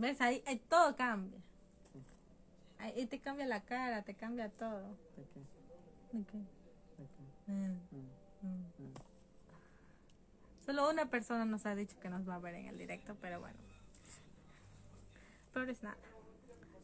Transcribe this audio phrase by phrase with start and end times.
[0.00, 0.18] ¿Ves?
[0.22, 1.38] Ahí, ahí todo cambia.
[2.78, 4.96] Ahí te cambia la cara, te cambia todo.
[5.16, 5.40] ¿De qué?
[6.16, 6.38] ¿De qué?
[6.38, 7.52] ¿De qué?
[7.52, 8.48] Mm, Mm, mm.
[8.78, 8.94] mm.
[10.64, 13.40] Solo una persona nos ha dicho que nos va a ver en el directo, pero
[13.40, 13.58] bueno.
[15.52, 15.98] Pero es nada.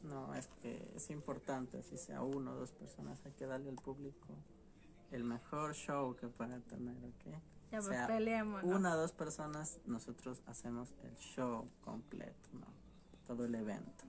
[0.03, 3.77] No, es que es importante, si sea uno o dos personas, hay que darle al
[3.77, 4.27] público
[5.11, 7.41] el mejor show que pueda tener, ¿ok?
[7.73, 8.71] Ya O pues sea, peleémonos.
[8.71, 12.76] Una o dos personas, nosotros hacemos el show completo, ¿no?
[13.27, 14.05] Todo el evento.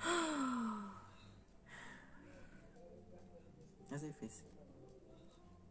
[3.92, 4.46] es difícil.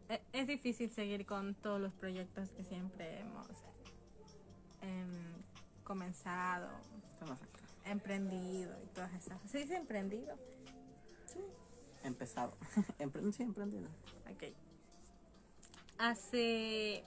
[0.10, 3.48] E- Es difícil seguir con todos los proyectos que siempre hemos
[4.82, 5.10] em,
[5.84, 6.70] comenzado,
[7.86, 9.40] emprendido y todas esas.
[9.50, 10.36] ¿Se dice emprendido?
[12.04, 12.56] Empezado.
[13.00, 13.88] Empre- sí, emprendido.
[14.32, 14.44] Ok.
[15.98, 17.04] Hace.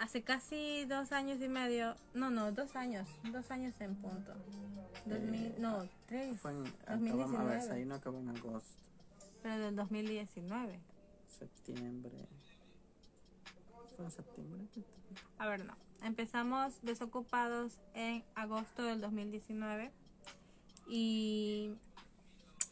[0.00, 1.94] Hace casi dos años y medio.
[2.14, 3.06] No, no, dos años.
[3.30, 4.32] Dos años en punto.
[5.04, 6.40] Dos mil, Eh, no, tres.
[6.40, 7.74] Fue en, acabamos, a ver, 2019.
[7.74, 8.82] ahí no acabó en agosto,
[9.42, 10.80] Pero del 2019.
[11.28, 12.26] septiembre.
[13.94, 14.66] ¿Fue en septiembre?
[15.38, 15.76] A ver, no.
[16.02, 19.92] Empezamos desocupados en agosto del 2019
[20.88, 21.74] y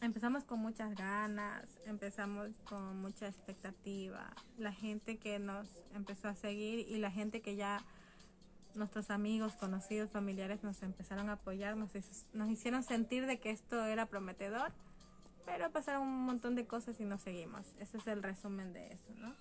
[0.01, 4.33] empezamos con muchas ganas, empezamos con mucha expectativa.
[4.57, 7.83] La gente que nos empezó a seguir y la gente que ya
[8.75, 11.91] nuestros amigos, conocidos, familiares nos empezaron a apoyar, nos,
[12.33, 14.71] nos hicieron sentir de que esto era prometedor,
[15.45, 17.75] pero pasaron un montón de cosas y nos seguimos.
[17.79, 19.33] Ese es el resumen de eso, ¿no?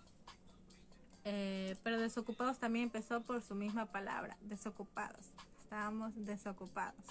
[1.25, 5.33] Eh, pero desocupados también empezó por su misma palabra, desocupados.
[5.59, 7.05] Estábamos desocupados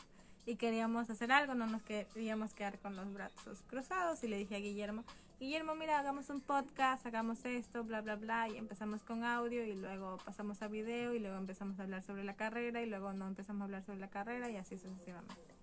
[0.48, 4.56] y queríamos hacer algo, no nos queríamos quedar con los brazos cruzados y le dije
[4.56, 5.04] a Guillermo,
[5.42, 9.76] Guillermo, mira, hagamos un podcast, hagamos esto, bla, bla, bla, y empezamos con audio y
[9.76, 13.28] luego pasamos a video y luego empezamos a hablar sobre la carrera y luego no
[13.28, 15.54] empezamos a hablar sobre la carrera y así sucesivamente.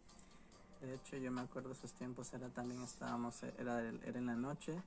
[0.83, 4.81] De hecho, yo me acuerdo esos tiempos, era también estábamos, era, era en la noche,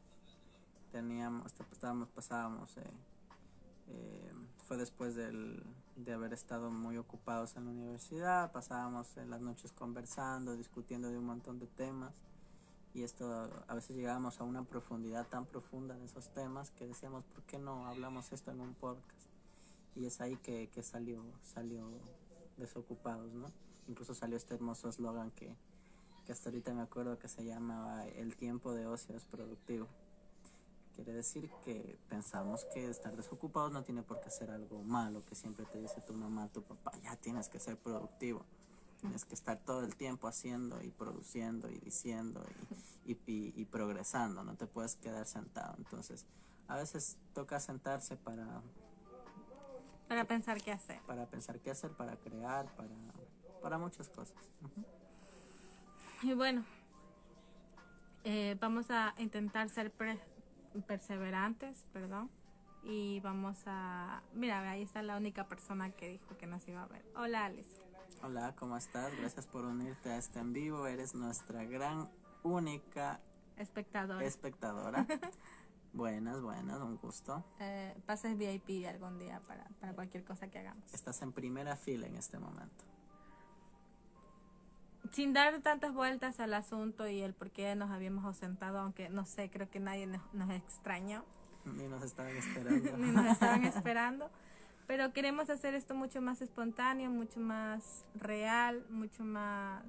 [0.91, 2.83] teníamos, estábamos, pasábamos, eh,
[3.89, 4.31] eh,
[4.67, 5.63] fue después del,
[5.97, 11.17] de haber estado muy ocupados en la universidad, pasábamos eh, las noches conversando, discutiendo de
[11.17, 12.13] un montón de temas
[12.93, 17.23] y esto a veces llegábamos a una profundidad tan profunda de esos temas que decíamos,
[17.25, 19.27] ¿por qué no hablamos esto en un podcast?
[19.95, 21.89] Y es ahí que, que salió, salió
[22.57, 23.51] desocupados, ¿no?
[23.87, 25.55] Incluso salió este hermoso eslogan que,
[26.25, 29.87] que hasta ahorita me acuerdo que se llamaba El tiempo de ocio es productivo.
[30.97, 35.35] Quiere decir que pensamos que estar desocupados no tiene por qué ser algo malo, que
[35.35, 38.43] siempre te dice tu mamá, tu papá, ya tienes que ser productivo.
[38.99, 42.43] Tienes que estar todo el tiempo haciendo y produciendo y diciendo
[43.05, 45.75] y, y, y- y progresando, no te puedes quedar sentado.
[45.77, 46.25] Entonces,
[46.67, 48.63] a veces toca sentarse para,
[50.07, 50.99] Para pensar qué hacer.
[51.05, 52.95] para pensar qué hacer, para crear, para,
[53.61, 54.35] para muchas cosas.
[56.23, 56.65] Y bueno,
[58.23, 60.19] eh, vamos a intentar ser pre-
[60.81, 62.29] perseverantes, perdón.
[62.83, 64.21] Y vamos a...
[64.33, 67.03] Mira, ahí está la única persona que dijo que nos iba a ver.
[67.15, 67.81] Hola, Alice.
[68.23, 69.15] Hola, ¿cómo estás?
[69.17, 70.87] Gracias por unirte a este en vivo.
[70.87, 72.09] Eres nuestra gran,
[72.43, 73.19] única
[73.57, 74.23] Espectador.
[74.23, 75.05] espectadora.
[75.93, 77.43] buenas, buenas, un gusto.
[77.59, 80.93] Eh, pases VIP algún día para, para cualquier cosa que hagamos.
[80.93, 82.85] Estás en primera fila en este momento.
[85.11, 89.25] Sin dar tantas vueltas al asunto y el por qué nos habíamos ausentado, aunque no
[89.25, 91.23] sé, creo que nadie nos, nos extrañó,
[91.65, 92.97] Ni nos estaban esperando.
[92.97, 94.29] ni nos estaban esperando.
[94.87, 99.83] Pero queremos hacer esto mucho más espontáneo, mucho más real, mucho más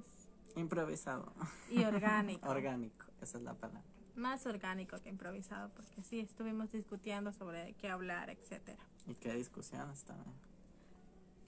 [0.55, 1.31] Improvisado.
[1.69, 2.49] y orgánico.
[2.49, 3.81] Orgánico, esa es la palabra.
[4.15, 8.83] más orgánico que improvisado, porque sí, estuvimos discutiendo sobre qué hablar, etcétera.
[9.07, 10.35] Y qué discusiones también.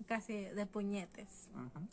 [0.08, 1.50] Casi de puñetes.
[1.54, 1.88] Ujú.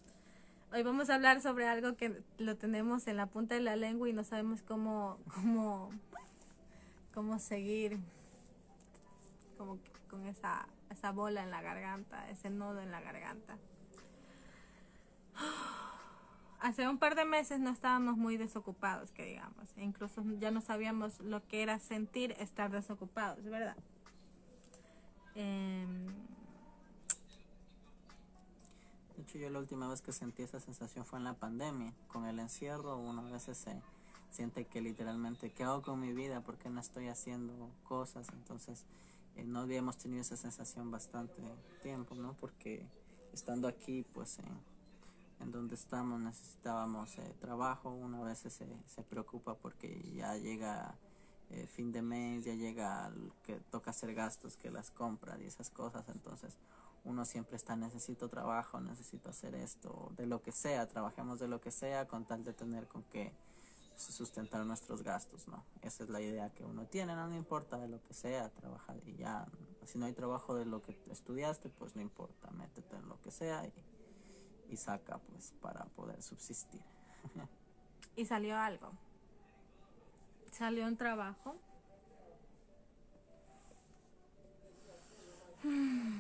[0.71, 4.07] Hoy vamos a hablar sobre algo que lo tenemos en la punta de la lengua
[4.07, 5.91] y no sabemos cómo, cómo,
[7.15, 7.99] cómo seguir
[9.57, 9.79] como
[10.11, 13.57] con esa, esa bola en la garganta, ese nudo en la garganta.
[16.61, 19.73] Hace un par de meses no estábamos muy desocupados, que digamos.
[19.79, 23.77] Incluso ya no sabíamos lo que era sentir estar desocupados, ¿verdad?
[25.35, 26.09] Em,
[29.19, 31.93] De hecho, yo la última vez que sentí esa sensación fue en la pandemia.
[32.07, 33.83] Con el encierro, uno a veces se
[34.31, 36.41] siente que literalmente, ¿qué hago con mi vida?
[36.41, 38.29] ¿Por qué no estoy haciendo cosas?
[38.33, 38.85] Entonces,
[39.35, 41.43] eh, no habíamos tenido esa sensación bastante
[41.83, 42.35] tiempo, ¿no?
[42.35, 42.87] Porque
[43.33, 44.39] estando aquí, pues,
[45.41, 47.91] en, donde estamos necesitábamos eh, trabajo.
[47.91, 50.95] Uno a veces se, se preocupa porque ya llega
[51.51, 53.11] eh, fin de mes, ya llega
[53.43, 56.57] que toca hacer gastos, que las compras y esas cosas, entonces
[57.09, 61.59] uno siempre está necesito trabajo, necesito hacer esto, de lo que sea, trabajemos de lo
[61.61, 63.33] que sea con tal de tener con qué
[63.97, 65.65] sustentar nuestros gastos, ¿no?
[65.81, 68.97] Esa es la idea que uno tiene, no, no importa de lo que sea, trabajar
[69.07, 69.47] y ya,
[69.85, 73.31] si no hay trabajo de lo que estudiaste, pues no importa, métete en lo que
[73.31, 73.73] sea y,
[74.73, 76.83] y saca pues para poder subsistir.
[78.17, 78.93] y salió algo.
[80.53, 81.57] Salió un trabajo.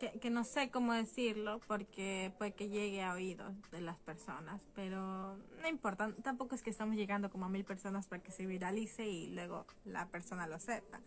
[0.00, 5.36] Que, no sé cómo decirlo porque puede que llegue a oídos de las personas, pero
[5.60, 9.06] no importa, tampoco es que estamos llegando como a mil personas para que se viralice
[9.06, 11.00] y luego la persona lo sepa.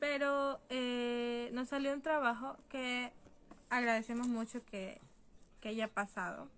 [0.00, 3.12] Pero eh, nos salió un trabajo que
[3.68, 5.02] agradecemos mucho que,
[5.60, 6.48] que haya pasado,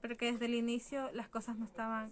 [0.00, 2.10] pero que desde el inicio las cosas no estaban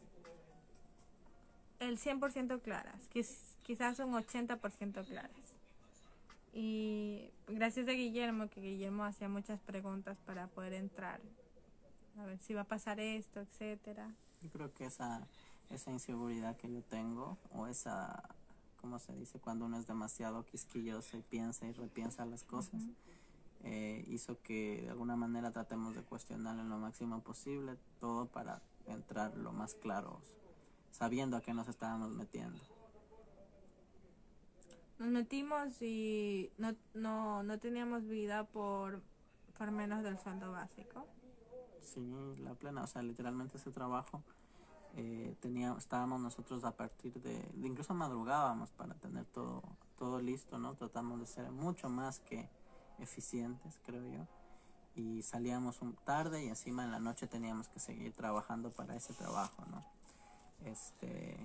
[1.81, 5.46] el 100% claras, quizás un 80% claras.
[6.59, 11.21] Y gracias a Guillermo, que Guillermo hacía muchas preguntas para poder entrar,
[12.17, 14.11] a ver si va a pasar esto, etcétera.
[14.41, 15.29] Yo creo que esa,
[15.69, 18.23] esa inseguridad que yo tengo, o esa,
[18.81, 19.39] ¿cómo se dice?
[19.39, 22.81] Cuando uno es demasiado quisquilloso y piensa y repiensa las cosas,
[23.63, 28.63] eh, hizo que de alguna manera tratemos de cuestionar en lo máximo posible todo para
[28.87, 30.23] entrar lo más claros
[30.91, 32.59] sabiendo a qué nos estábamos metiendo.
[34.99, 39.03] Nos metimos y no, no, no teníamos vida por,
[39.59, 41.07] por menos del sueldo básico.
[41.81, 44.23] Sí, la plena, o sea, literalmente ese trabajo
[44.97, 45.37] eh,
[45.77, 49.63] estábamos nosotros a partir de, incluso madrugábamos para tener todo,
[49.99, 50.75] todo listo, ¿no?
[50.75, 52.49] Tratamos de ser mucho más que
[52.99, 54.27] eficientes, creo yo.
[54.95, 59.13] Y salíamos un tarde y encima en la noche teníamos que seguir trabajando para ese
[59.13, 59.85] trabajo, ¿no?
[60.65, 61.37] este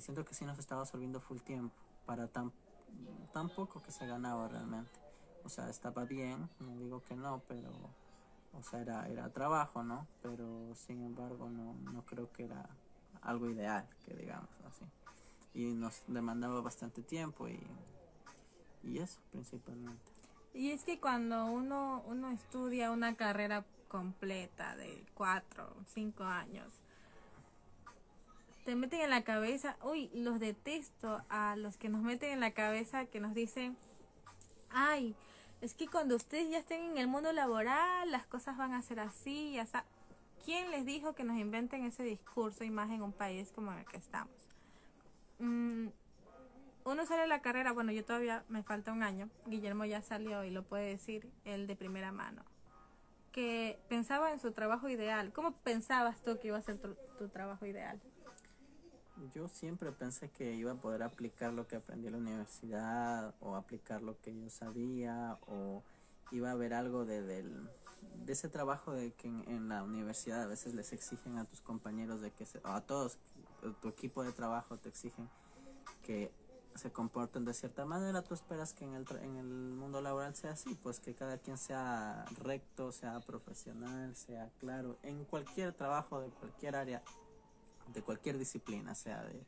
[0.00, 1.74] siento que sí nos estaba absorbiendo full tiempo
[2.08, 2.50] para tan,
[3.34, 4.98] tan poco que se ganaba realmente.
[5.44, 7.70] O sea, estaba bien, no digo que no, pero,
[8.54, 10.06] o sea, era, era trabajo, ¿no?
[10.22, 12.66] Pero sin embargo, no, no creo que era
[13.20, 14.86] algo ideal, que digamos así.
[15.52, 17.60] Y nos demandaba bastante tiempo y,
[18.82, 20.10] y eso principalmente.
[20.54, 26.72] Y es que cuando uno, uno estudia una carrera completa de cuatro, cinco años,
[28.68, 32.50] te meten en la cabeza, uy, los detesto a los que nos meten en la
[32.50, 33.78] cabeza que nos dicen,
[34.68, 35.16] ay,
[35.62, 39.00] es que cuando ustedes ya estén en el mundo laboral, las cosas van a ser
[39.00, 39.86] así, ya está.
[40.44, 43.78] ¿Quién les dijo que nos inventen ese discurso y más en un país como en
[43.78, 44.36] el que estamos?
[45.38, 45.86] Mm,
[46.84, 50.44] uno sale de la carrera, bueno, yo todavía me falta un año, Guillermo ya salió
[50.44, 52.44] y lo puede decir él de primera mano,
[53.32, 55.32] que pensaba en su trabajo ideal.
[55.32, 56.78] ¿Cómo pensabas tú que iba a ser
[57.16, 57.98] tu trabajo ideal?
[59.34, 63.56] Yo siempre pensé que iba a poder aplicar lo que aprendí en la universidad o
[63.56, 65.82] aplicar lo que yo sabía o
[66.30, 67.68] iba a haber algo de, del,
[68.24, 72.20] de ese trabajo de que en, la universidad a veces les exigen a tus compañeros
[72.20, 73.18] de que a todos
[73.80, 75.28] tu equipo de trabajo te exigen
[76.02, 76.30] que
[76.74, 78.22] se comporten de cierta manera.
[78.22, 81.58] Tú esperas que en el, en el mundo laboral sea así pues que cada quien
[81.58, 87.02] sea recto sea profesional sea claro en cualquier trabajo de cualquier área
[87.92, 89.44] de cualquier disciplina, sea de,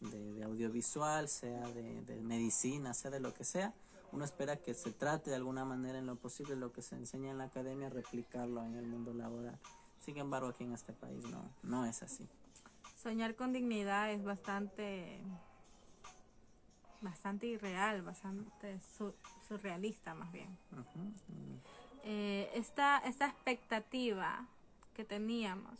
[0.00, 3.74] de, audiovisual, sea de, medicina, sea de lo que sea,
[4.12, 7.30] uno espera que se trate de alguna manera en lo posible lo que se enseña
[7.30, 9.58] en la academia, replicarlo en el mundo laboral.
[10.00, 12.28] Sin embargo, aquí en este país no, no es así.
[13.02, 15.20] Soñar con dignidad es bastante,
[17.00, 18.78] bastante irreal, bastante
[19.48, 20.56] surrealista más bien.
[22.04, 24.46] Eh, esta, esta expectativa
[24.94, 25.78] que teníamos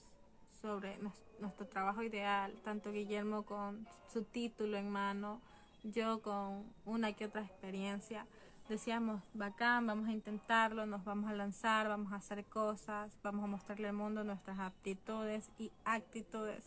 [0.66, 0.98] sobre
[1.38, 5.40] nuestro trabajo ideal, tanto Guillermo con su título en mano,
[5.84, 8.26] yo con una que otra experiencia.
[8.68, 13.46] Decíamos, bacán, vamos a intentarlo, nos vamos a lanzar, vamos a hacer cosas, vamos a
[13.46, 16.64] mostrarle al mundo nuestras aptitudes y actitudes.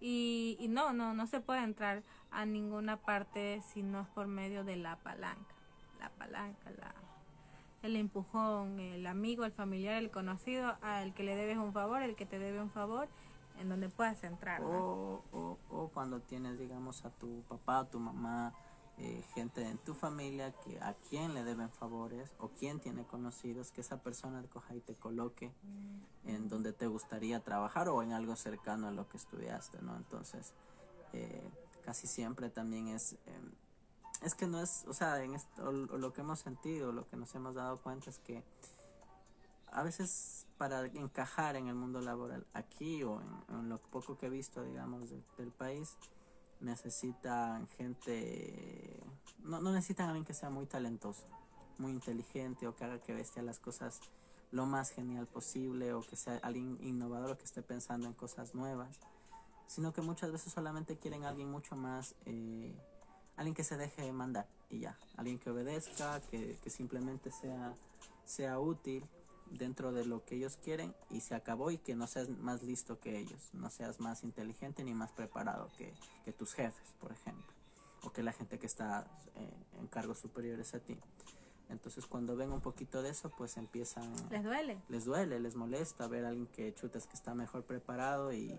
[0.00, 2.02] Y, y no, no, no se puede entrar
[2.32, 5.54] a ninguna parte si no es por medio de la palanca.
[6.00, 6.92] La palanca, la,
[7.82, 12.16] el empujón, el amigo, el familiar, el conocido, al que le debes un favor, el
[12.16, 13.08] que te debe un favor,
[13.60, 14.62] en donde puedas entrar.
[14.62, 18.54] O, o, cuando tienes, digamos, a tu papá, a tu mamá,
[18.98, 23.70] eh, gente en tu familia que a quien le deben favores o quien tiene conocidos,
[23.70, 26.28] que esa persona coja y te coloque mm.
[26.28, 29.96] en donde te gustaría trabajar o en algo cercano a lo que estudiaste, ¿no?
[29.96, 30.52] Entonces,
[31.12, 31.48] eh,
[31.84, 33.16] casi siempre también es...
[33.26, 33.52] Em,
[34.22, 37.34] es que no es, o sea, en esto, lo que hemos sentido, lo que nos
[37.34, 38.42] hemos dado cuenta es que
[39.70, 44.30] a veces para encajar en el mundo laboral aquí o en, lo poco que he
[44.30, 45.96] visto, digamos, del país,
[46.60, 49.00] necesitan gente,
[49.40, 51.26] no, no necesitan a alguien que sea muy talentoso,
[51.78, 54.00] muy inteligente o que haga que bestia las cosas
[54.50, 58.54] lo más genial posible o que sea alguien innovador o que esté pensando en cosas
[58.54, 58.98] nuevas,
[59.66, 62.74] sino que muchas veces solamente quieren a alguien mucho más, eh,
[63.38, 67.72] alguien que se deje mandar y ya, alguien que obedezca, que, que simplemente sea,
[68.24, 69.08] sea útil
[69.46, 72.98] dentro de lo que ellos quieren y se acabó y que no seas más listo
[72.98, 77.46] que ellos, no seas más inteligente ni más preparado que, que tus jefes, por ejemplo,
[78.02, 80.98] o que la gente que está eh, en cargos superiores a ti.
[81.68, 84.12] Entonces cuando ven un poquito de eso, pues empiezan...
[84.30, 84.82] Les duele.
[84.88, 88.58] Les duele, les molesta ver a alguien que chutas que está mejor preparado y,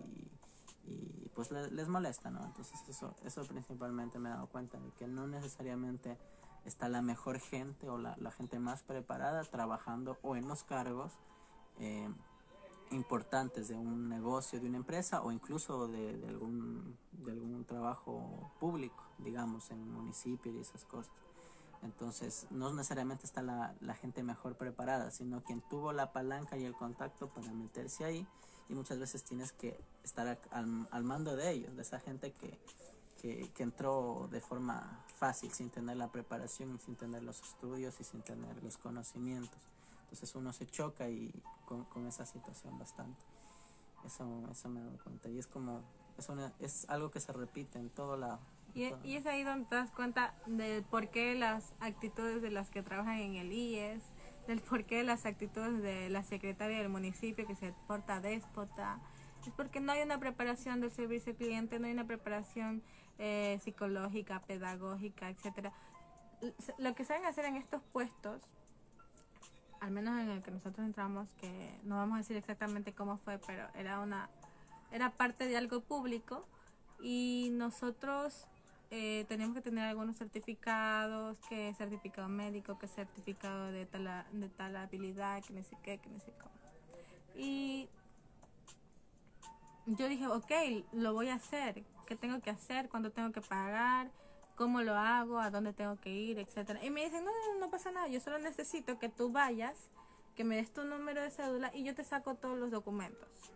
[0.85, 2.43] y pues les, les molesta, ¿no?
[2.45, 6.17] Entonces eso, eso principalmente me he dado cuenta de que no necesariamente
[6.65, 11.13] está la mejor gente o la, la gente más preparada trabajando o en los cargos
[11.79, 12.09] eh,
[12.91, 18.51] importantes de un negocio, de una empresa o incluso de, de, algún, de algún trabajo
[18.59, 21.11] público, digamos, en un municipio y esas cosas.
[21.81, 26.65] Entonces, no necesariamente está la, la, gente mejor preparada, sino quien tuvo la palanca y
[26.65, 28.27] el contacto para meterse ahí.
[28.69, 32.57] Y muchas veces tienes que estar al, al mando de ellos, de esa gente que,
[33.19, 38.03] que, que, entró de forma fácil, sin tener la preparación sin tener los estudios y
[38.03, 39.59] sin tener los conocimientos.
[40.03, 41.31] Entonces uno se choca y
[41.65, 43.21] con, con esa situación bastante.
[44.05, 45.29] Eso, eso me dado cuenta.
[45.29, 45.83] Y es como,
[46.17, 48.39] es, una, es algo que se repite en todo lado.
[48.73, 52.69] Y, y, es ahí donde te das cuenta de por qué las actitudes de las
[52.69, 54.03] que trabajan en el IES,
[54.49, 58.99] del por qué las actitudes de la secretaria del municipio que se porta déspota,
[59.45, 62.81] es porque no hay una preparación del servicio al cliente, no hay una preparación
[63.19, 65.71] eh, psicológica, pedagógica, etcétera.
[66.79, 68.41] Lo que saben hacer en estos puestos,
[69.81, 73.37] al menos en el que nosotros entramos, que no vamos a decir exactamente cómo fue,
[73.45, 74.31] pero era una
[74.91, 76.47] era parte de algo público
[76.99, 78.47] y nosotros
[78.91, 84.75] eh, tenemos que tener algunos certificados, que certificado médico, que certificado de tal, de tal
[84.75, 86.55] habilidad, que no sé qué, que no sé cómo.
[87.35, 87.87] Y
[89.85, 90.51] yo dije, ok,
[90.91, 91.83] lo voy a hacer.
[92.07, 92.89] ¿Qué tengo que hacer?
[92.89, 94.11] ¿Cuándo tengo que pagar?
[94.55, 95.39] ¿Cómo lo hago?
[95.39, 96.39] ¿A dónde tengo que ir?
[96.39, 96.83] Etcétera.
[96.83, 98.07] Y me dicen, no, no, no pasa nada.
[98.07, 99.91] Yo solo necesito que tú vayas,
[100.35, 103.53] que me des tu número de cédula y yo te saco todos los documentos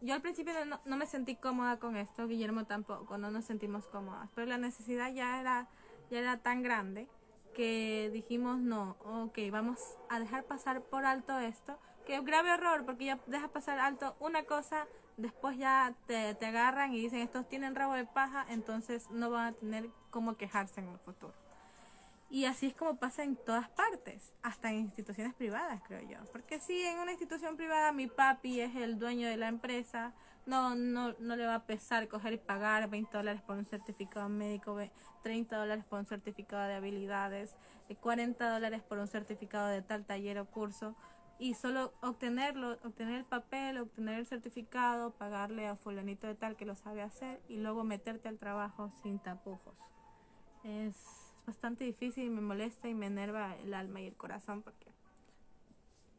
[0.00, 3.86] yo al principio no, no, me sentí cómoda con esto, Guillermo tampoco, no nos sentimos
[3.88, 5.68] cómodas, pero la necesidad ya era,
[6.10, 7.08] ya era tan grande
[7.54, 9.78] que dijimos no, ok, vamos
[10.08, 14.16] a dejar pasar por alto esto, que es grave error porque ya dejas pasar alto
[14.20, 14.86] una cosa,
[15.16, 19.46] después ya te, te agarran y dicen estos tienen rabo de paja, entonces no van
[19.46, 21.47] a tener cómo quejarse en el futuro.
[22.30, 26.18] Y así es como pasa en todas partes, hasta en instituciones privadas, creo yo.
[26.30, 30.12] Porque si en una institución privada mi papi es el dueño de la empresa,
[30.44, 34.28] no, no, no le va a pesar coger y pagar 20 dólares por un certificado
[34.28, 34.78] médico,
[35.22, 37.56] 30 dólares por un certificado de habilidades,
[38.00, 40.94] 40 eh, dólares por un certificado de tal taller o curso.
[41.38, 46.66] Y solo obtenerlo, obtener el papel, obtener el certificado, pagarle a fulanito de tal que
[46.66, 49.76] lo sabe hacer y luego meterte al trabajo sin tapujos.
[50.64, 54.92] Es bastante difícil y me molesta y me enerva el alma y el corazón porque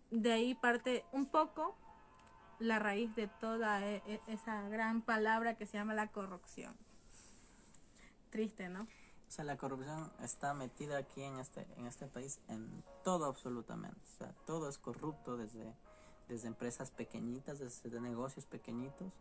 [0.10, 1.76] de ahí parte un poco
[2.58, 6.76] la raíz de toda e, e, esa gran palabra que se llama la corrupción.
[8.32, 8.82] Triste, ¿no?
[8.82, 14.02] O sea, la corrupción está metida aquí en este, en este país en todo absolutamente.
[14.16, 15.76] O sea, todo es corrupto desde,
[16.28, 19.14] desde empresas pequeñitas, desde negocios pequeñitos,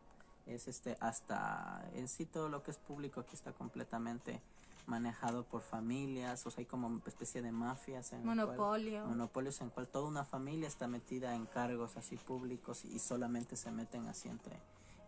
[0.47, 4.41] es este hasta en sí todo lo que es público aquí está completamente
[4.89, 8.13] manejado por familias, o sea, hay como especie de mafias.
[8.13, 9.03] En Monopolio.
[9.03, 13.57] Cual, monopolios en cual toda una familia está metida en cargos así públicos y, solamente
[13.57, 14.57] se meten así entre,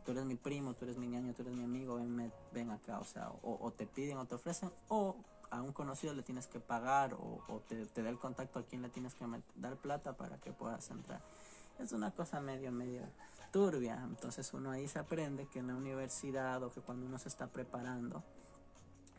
[0.04, 3.00] tú eres mi primo, tú eres mi ñaño, tú eres mi amigo, ven, ven acá,
[3.00, 5.16] o sea, o, o, te piden o te ofrecen, o
[5.50, 8.62] a un conocido le tienes que pagar, o, o te, te, da el contacto a
[8.62, 9.24] quien le tienes que
[9.56, 11.22] dar plata para que puedas entrar.
[11.78, 13.02] Es una cosa medio, medio
[13.50, 17.28] turbia, entonces uno ahí se aprende que en la universidad o que cuando uno se
[17.28, 18.22] está preparando,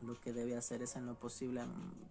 [0.01, 1.63] lo que debe hacer es en lo posible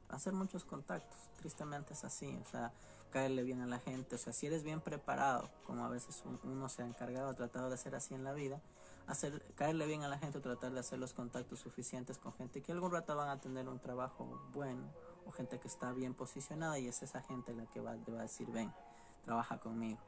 [0.09, 1.19] hacer muchos contactos.
[1.39, 2.73] Tristemente es así, o sea,
[3.11, 6.69] caerle bien a la gente, o sea, si eres bien preparado, como a veces uno
[6.69, 8.61] se ha encargado, tratado de hacer así en la vida,
[9.07, 12.73] hacer, caerle bien a la gente, tratar de hacer los contactos suficientes con gente que
[12.73, 14.85] algún rato van a tener un trabajo bueno
[15.27, 18.23] o gente que está bien posicionada y es esa gente la que va, va a
[18.23, 18.73] decir, ven,
[19.25, 19.99] trabaja conmigo.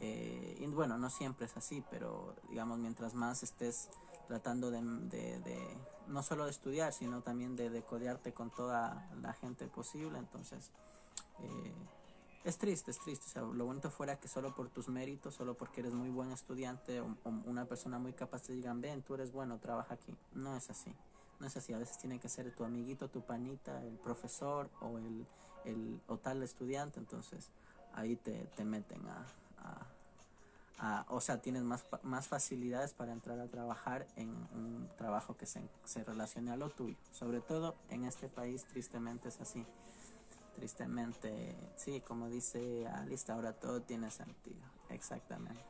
[0.00, 3.90] Eh, y bueno, no siempre es así, pero digamos, mientras más estés
[4.28, 5.76] tratando de, de,
[6.06, 10.18] no solo de estudiar, sino también de, de codearte con toda la gente posible.
[10.18, 10.70] Entonces,
[11.40, 11.74] eh,
[12.44, 13.26] es triste, es triste.
[13.26, 16.32] O sea, lo bonito fuera que solo por tus méritos, solo porque eres muy buen
[16.32, 20.14] estudiante o, o una persona muy capaz te digan, ven, tú eres bueno, trabaja aquí.
[20.32, 20.94] No es así.
[21.40, 21.74] No es así.
[21.74, 25.26] A veces tiene que ser tu amiguito, tu panita, el profesor o el,
[25.64, 27.00] el o tal estudiante.
[27.00, 27.50] Entonces
[27.92, 29.26] ahí te, te meten a,
[30.78, 35.44] a, o sea, tienes más, más facilidades para entrar a trabajar en un trabajo que
[35.44, 36.96] se, se relacione a lo tuyo.
[37.12, 39.66] Sobre todo en este país, tristemente es así
[40.60, 45.62] tristemente, sí, como dice Alice, ahora todo tiene sentido, exactamente.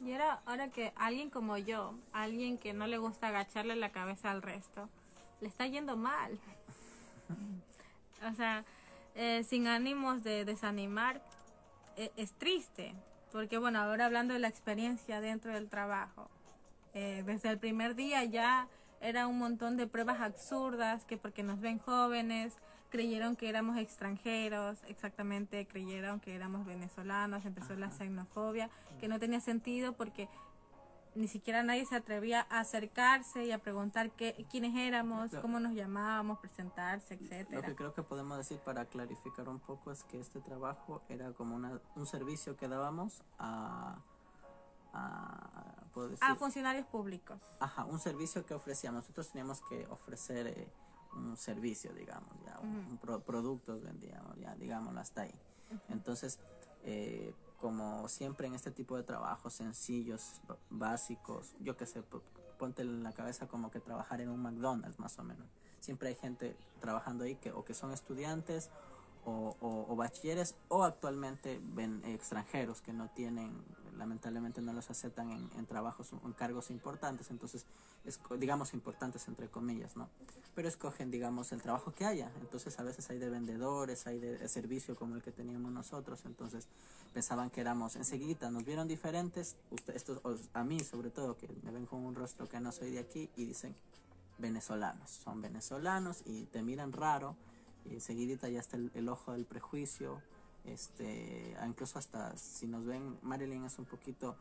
[0.00, 4.30] Y ahora, ahora que alguien como yo, alguien que no le gusta agacharle la cabeza
[4.30, 4.88] al resto,
[5.40, 6.38] le está yendo mal.
[8.30, 8.64] o sea,
[9.14, 11.22] eh, sin ánimos de desanimar,
[11.96, 12.94] e, es triste,
[13.32, 16.28] porque bueno, ahora hablando de la experiencia dentro del trabajo,
[16.94, 18.68] eh, desde el primer día ya
[19.00, 22.54] era un montón de pruebas absurdas, que porque nos ven jóvenes,
[22.90, 29.40] creyeron que éramos extranjeros, exactamente, creyeron que éramos venezolanos, empezó la xenofobia, que no tenía
[29.40, 30.28] sentido porque
[31.18, 35.74] ni siquiera nadie se atrevía a acercarse y a preguntar qué, quiénes éramos, cómo nos
[35.74, 37.60] llamábamos, presentarse, etcétera.
[37.60, 41.32] Lo que creo que podemos decir para clarificar un poco es que este trabajo era
[41.32, 43.98] como una, un servicio que dábamos a,
[44.92, 45.84] a,
[46.20, 47.40] a funcionarios públicos.
[47.60, 49.02] Ajá, un servicio que ofrecíamos.
[49.02, 50.68] Nosotros teníamos que ofrecer eh,
[51.14, 55.34] un servicio, digamos, ya, un, productos vendíamos, ya, digámoslo hasta ahí.
[55.88, 56.38] Entonces,
[56.84, 62.02] eh, como siempre en este tipo de trabajos sencillos, básicos, yo que sé,
[62.58, 65.46] ponte en la cabeza como que trabajar en un McDonald's más o menos.
[65.80, 68.70] Siempre hay gente trabajando ahí que o que son estudiantes
[69.24, 73.62] o, o, bachilleres o actualmente ven extranjeros que no tienen
[73.98, 77.66] lamentablemente no los aceptan en, trabajos en cargos importantes entonces
[78.04, 80.08] es, digamos importantes entre comillas no
[80.54, 84.48] pero escogen digamos el trabajo que haya entonces a veces hay de vendedores hay de,
[84.48, 86.68] servicio como el que teníamos nosotros entonces
[87.12, 89.56] pensaban que éramos enseguida nos vieron diferentes
[89.94, 90.20] estos
[90.54, 93.28] a mí sobre todo que me ven con un rostro que no soy de aquí
[93.36, 93.74] y dicen
[94.38, 97.36] venezolanos son venezolanos y te miran raro
[97.90, 100.20] y enseguidita ya está el, ojo del prejuicio,
[100.72, 104.36] este, incluso hasta si nos ven, Marilyn es un poquito,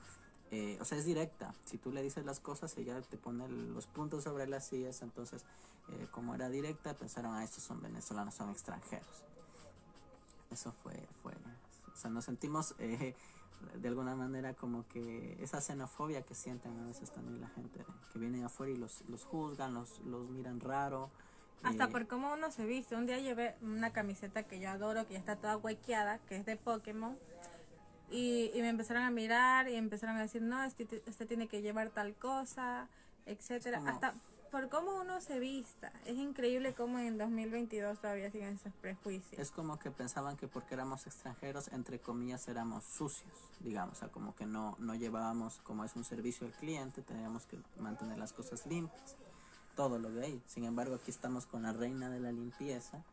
[0.52, 3.88] eh, o sea, es directa, si tú le dices las cosas, ella te pone los
[3.88, 5.44] puntos sobre las sillas, entonces,
[5.90, 9.24] eh, como era directa, pensaron, ah, estos son venezolanos, son extranjeros.
[10.52, 11.34] Eso fue, fue,
[11.94, 13.16] o sea, nos sentimos eh,
[13.76, 18.20] de alguna manera como que esa xenofobia que sienten a veces también la gente que
[18.20, 21.10] viene afuera y los, los juzgan, los, los miran raro,
[21.64, 22.96] hasta por cómo uno se viste.
[22.96, 26.46] Un día llevé una camiseta que yo adoro, que ya está toda huequeada, que es
[26.46, 27.18] de Pokémon.
[28.10, 31.90] Y, me empezaron a mirar y empezaron a decir, no, este, este tiene que llevar
[31.90, 32.88] tal cosa,
[33.26, 33.82] etcétera.
[33.86, 34.14] Hasta
[34.50, 35.92] por cómo uno se vista.
[36.06, 39.40] Es increíble cómo en 2022 todavía siguen esos prejuicios.
[39.42, 43.98] Es como que pensaban que porque éramos extranjeros, entre comillas, éramos sucios, digamos.
[43.98, 47.60] O sea, como que no, no llevábamos, como es un servicio al cliente, teníamos que
[47.78, 49.18] mantener las cosas limpias
[49.78, 50.42] todo lo de ahí.
[50.48, 53.06] Sin embargo, aquí estamos con la reina de la limpieza.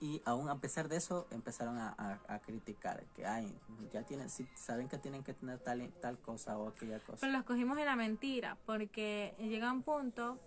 [0.00, 3.52] Y aún a pesar de eso empezaron a, a, criticar que ay
[3.92, 7.32] ya tienen si saben que tienen que tener tal tal cosa o aquella cosa pero
[7.32, 10.38] los cogimos en la mentira porque llega un punto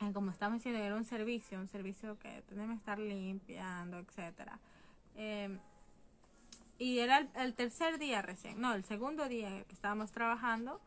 [0.00, 4.58] en como estamos diciendo era un servicio un servicio que tenemos que estar limpiando etcétera.
[5.14, 5.56] Eh,
[6.76, 10.80] y era el, el, tercer día recién no el segundo día que estábamos trabajando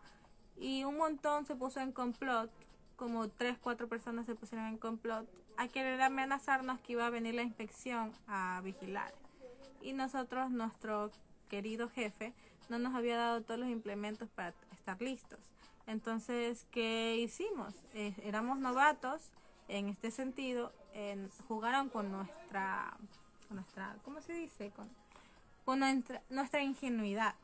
[0.58, 2.52] y un montón se puso en complot
[2.98, 7.36] como tres, cuatro personas se pusieron en complot a querer amenazarnos que iba a venir
[7.36, 9.14] la inspección a vigilar.
[9.82, 11.12] Y nosotros, nuestro
[11.48, 12.34] querido jefe,
[12.70, 15.40] no nos había dado todos los implementos para estar listos.
[15.86, 17.74] Entonces, ¿qué hicimos?
[17.94, 19.32] Eh, éramos novatos
[19.68, 22.98] en este sentido, en, jugaron con nuestra,
[23.50, 24.72] nuestra, ¿cómo se dice?
[24.72, 24.90] Con,
[25.64, 25.80] con
[26.30, 27.36] nuestra ingenuidad.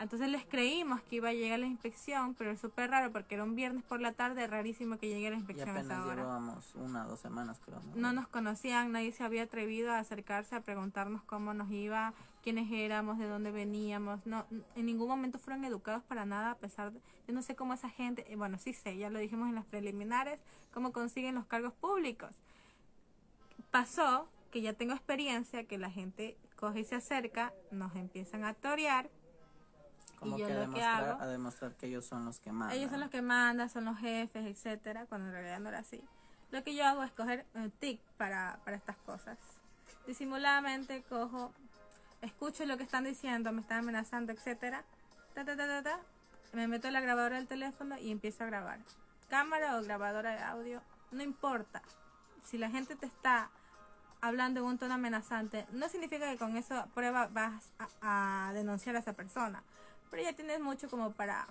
[0.00, 3.44] Entonces les creímos que iba a llegar la inspección, pero es súper raro porque era
[3.44, 7.10] un viernes por la tarde, rarísimo que llegue la inspección y apenas llevábamos una o
[7.10, 7.80] dos semanas, creo.
[7.94, 8.00] ¿no?
[8.00, 8.12] ¿no?
[8.12, 13.18] nos conocían, nadie se había atrevido a acercarse a preguntarnos cómo nos iba, quiénes éramos,
[13.18, 14.26] de dónde veníamos.
[14.26, 17.74] No, en ningún momento fueron educados para nada, a pesar de, yo no sé cómo
[17.74, 20.40] esa gente, eh, bueno, sí sé, ya lo dijimos en las preliminares,
[20.72, 22.34] cómo consiguen los cargos públicos.
[23.70, 28.54] Pasó que ya tengo experiencia, que la gente coge y se acerca, nos empiezan a
[28.54, 29.10] torear
[30.22, 32.76] como que, a demostrar, a demostrar que ellos son los que mandan.
[32.76, 36.02] Ellos son los que mandan, son los jefes, etcétera, cuando en realidad no era así.
[36.50, 39.38] Lo que yo hago es coger un tic para, para estas cosas.
[40.06, 41.52] Disimuladamente cojo,
[42.20, 44.84] escucho lo que están diciendo, me están amenazando, etcétera.
[45.34, 46.00] Ta, ta, ta, ta, ta,
[46.52, 48.78] me meto en la grabadora del teléfono y empiezo a grabar.
[49.28, 51.82] Cámara o grabadora de audio, no importa.
[52.44, 53.50] Si la gente te está
[54.20, 58.94] hablando en un tono amenazante, no significa que con eso prueba vas a, a denunciar
[58.94, 59.62] a esa persona.
[60.12, 61.48] Pero ya tienes mucho como para,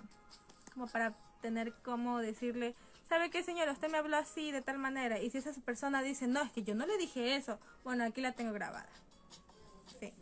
[0.72, 2.76] como para tener como decirle,
[3.08, 3.72] ¿sabe qué señora?
[3.72, 5.18] Usted me habló así, de tal manera.
[5.18, 8.20] Y si esa persona dice, no, es que yo no le dije eso, bueno, aquí
[8.20, 8.88] la tengo grabada.
[9.98, 10.12] Sí.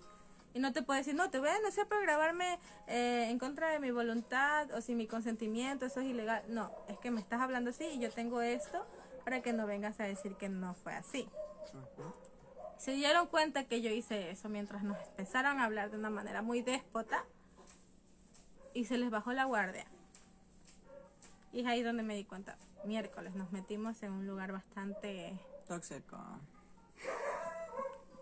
[0.54, 3.68] Y no te puede decir, no, te voy a denunciar por grabarme eh, en contra
[3.68, 6.42] de mi voluntad o sin mi consentimiento, eso es ilegal.
[6.48, 8.86] No, es que me estás hablando así y yo tengo esto
[9.22, 11.28] para que no vengas a decir que no fue así.
[12.78, 16.40] Se dieron cuenta que yo hice eso mientras nos empezaron a hablar de una manera
[16.40, 17.26] muy déspota
[18.74, 19.86] y se les bajó la guardia.
[21.52, 22.56] Y es ahí donde me di cuenta.
[22.84, 25.38] Miércoles nos metimos en un lugar bastante...
[25.66, 26.18] Tóxico.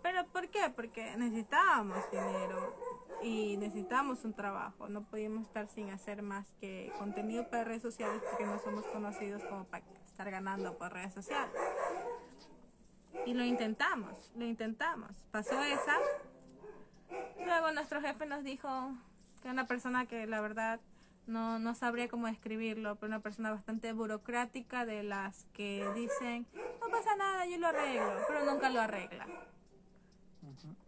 [0.01, 0.69] ¿Pero por qué?
[0.75, 2.75] Porque necesitábamos dinero
[3.21, 4.87] y necesitábamos un trabajo.
[4.87, 9.43] No podíamos estar sin hacer más que contenido para redes sociales porque no somos conocidos
[9.45, 11.53] como para estar ganando por redes sociales.
[13.25, 15.15] Y lo intentamos, lo intentamos.
[15.31, 15.97] Pasó esa.
[17.43, 18.93] Luego nuestro jefe nos dijo
[19.45, 20.79] una persona que la verdad
[21.27, 26.89] no, no sabría cómo describirlo, pero una persona bastante burocrática de las que dicen, no
[26.89, 29.27] pasa nada, yo lo arreglo, pero nunca lo arregla.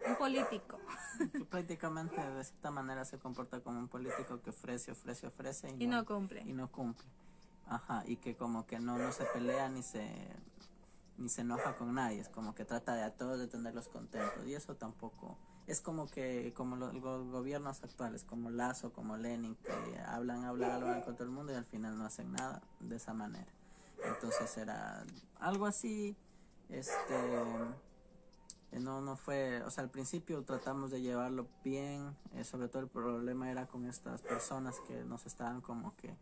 [0.07, 0.79] Un político.
[1.49, 6.05] prácticamente de esta manera se comporta como un político que ofrece, ofrece, ofrece y, no,
[6.05, 6.41] cumple.
[6.41, 7.05] Y no cumple.
[7.67, 10.09] Ajá, y que como que no, no se pelea ni se
[11.17, 14.47] ni se enoja con nadie, es como que trata de a todos de tenerlos contentos
[14.47, 15.37] y eso tampoco
[15.71, 16.93] es como que como los,
[17.31, 21.55] gobiernos actuales, como Lazo, como Lenin, que hablan, hablan, hablan con todo el mundo y
[21.55, 23.51] al final no hacen nada de esa manera.
[24.03, 25.05] Entonces era
[25.39, 26.17] algo así,
[26.67, 27.13] este,
[28.79, 32.89] no, no fue, o sea, al principio tratamos de llevarlo bien, eh, sobre todo el
[32.89, 36.13] problema era con estas personas que nos estaban como que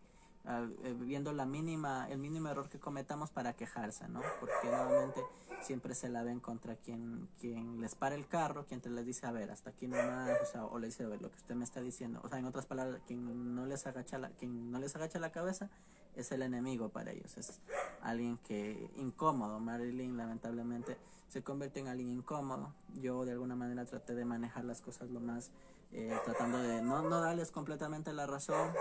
[0.49, 4.21] eh, viendo la mínima, el mínimo error que cometamos para quejarse, ¿no?
[4.39, 5.21] Porque nuevamente
[5.61, 9.27] siempre se la ven contra quien, quien les para el carro, quien te les dice,
[9.27, 11.53] a ver, hasta aquí nomás, o sea, o le dice, a ver, lo que usted
[11.53, 14.79] me está diciendo, o sea, en otras palabras, quien no les agacha la, quien no
[14.79, 15.69] les agacha la cabeza
[16.15, 17.59] es el enemigo para ellos, es
[18.01, 24.15] alguien que incómodo, Marilyn lamentablemente se convierte en alguien incómodo, yo de alguna manera traté
[24.15, 25.51] de manejar las cosas lo más,
[25.91, 28.71] eh, tratando de no, no darles completamente la razón,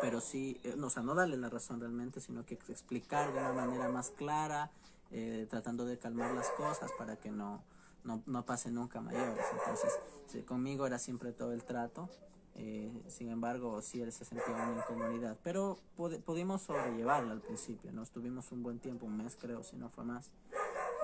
[0.00, 3.52] pero sí, eh, no, sea, no darle la razón realmente, sino que explicar de una
[3.52, 4.70] manera más clara,
[5.10, 7.62] eh, tratando de calmar las cosas para que no,
[8.04, 9.44] no, no pase nunca mayores.
[9.52, 12.08] Entonces, conmigo era siempre todo el trato.
[12.56, 15.78] Eh, sin embargo, sí él se sentía una incomodidad, pero
[16.24, 18.02] pudimos sobrellevarla al principio, ¿no?
[18.02, 20.30] Estuvimos un buen tiempo, un mes creo, si no fue más,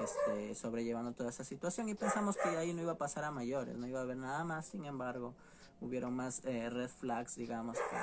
[0.01, 3.77] este, sobrellevando toda esa situación y pensamos que ahí no iba a pasar a mayores,
[3.77, 5.35] no iba a haber nada más, sin embargo,
[5.81, 7.97] hubieron más red flags, digamos, que,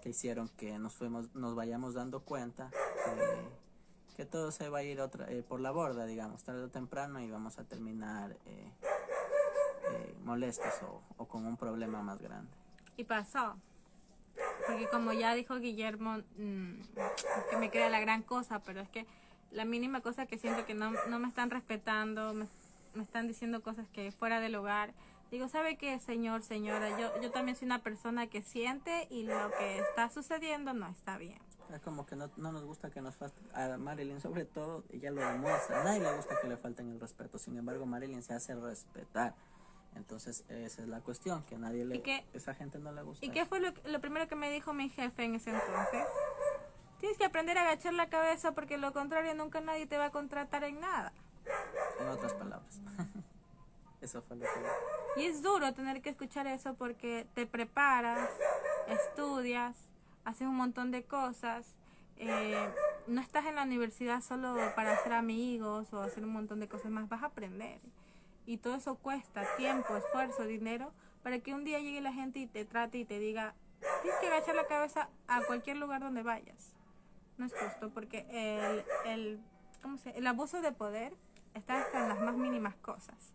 [0.00, 2.70] que hicieron que nos fuimos, nos vayamos dando cuenta
[4.16, 7.20] que, todo se va a ir otra, eh, por la borda, digamos, tarde o temprano
[7.20, 8.70] y vamos a terminar eh,
[9.92, 10.74] eh, molestos
[11.16, 12.50] o, con un problema más grande.
[12.98, 13.56] Y pasó.
[14.66, 16.80] Porque como ya dijo Guillermo, mm,
[17.48, 19.06] que me queda la gran cosa, pero es que
[19.52, 22.46] la mínima cosa que siento que no, no me están respetando, me,
[22.92, 24.92] me están diciendo cosas que fuera del hogar
[25.30, 26.98] Digo, ¿sabe qué, señor, señora?
[26.98, 31.18] Yo, yo también soy una persona que siente y lo que está sucediendo no está
[31.18, 31.38] bien.
[31.72, 35.12] Es como que no, no nos gusta que nos falte, a Marilyn sobre todo, ella
[35.12, 38.34] lo demuestra, a nadie le gusta que le falten el respeto, sin embargo Marilyn se
[38.34, 39.34] hace respetar.
[39.94, 43.24] Entonces esa es la cuestión, que a nadie le, esa gente no le gusta.
[43.24, 46.06] ¿Y qué fue lo, lo primero que me dijo mi jefe en ese entonces?
[46.98, 50.10] Tienes que aprender a agachar la cabeza porque lo contrario nunca nadie te va a
[50.10, 51.12] contratar en nada.
[52.00, 52.80] En otras palabras.
[54.00, 55.20] eso fue lo que...
[55.20, 58.30] Y es duro tener que escuchar eso porque te preparas,
[58.88, 59.76] estudias,
[60.24, 61.74] haces un montón de cosas.
[62.16, 62.68] Eh,
[63.06, 66.90] no estás en la universidad solo para hacer amigos o hacer un montón de cosas
[66.90, 67.80] más, vas a aprender.
[68.46, 72.46] Y todo eso cuesta tiempo, esfuerzo, dinero, para que un día llegue la gente y
[72.46, 73.54] te trate y te diga,
[74.02, 76.74] tienes que agachar la cabeza a cualquier lugar donde vayas.
[77.36, 79.40] No es justo porque el, el,
[79.82, 80.10] ¿cómo se?
[80.10, 81.14] el abuso de poder
[81.54, 83.34] está hasta en las más mínimas cosas.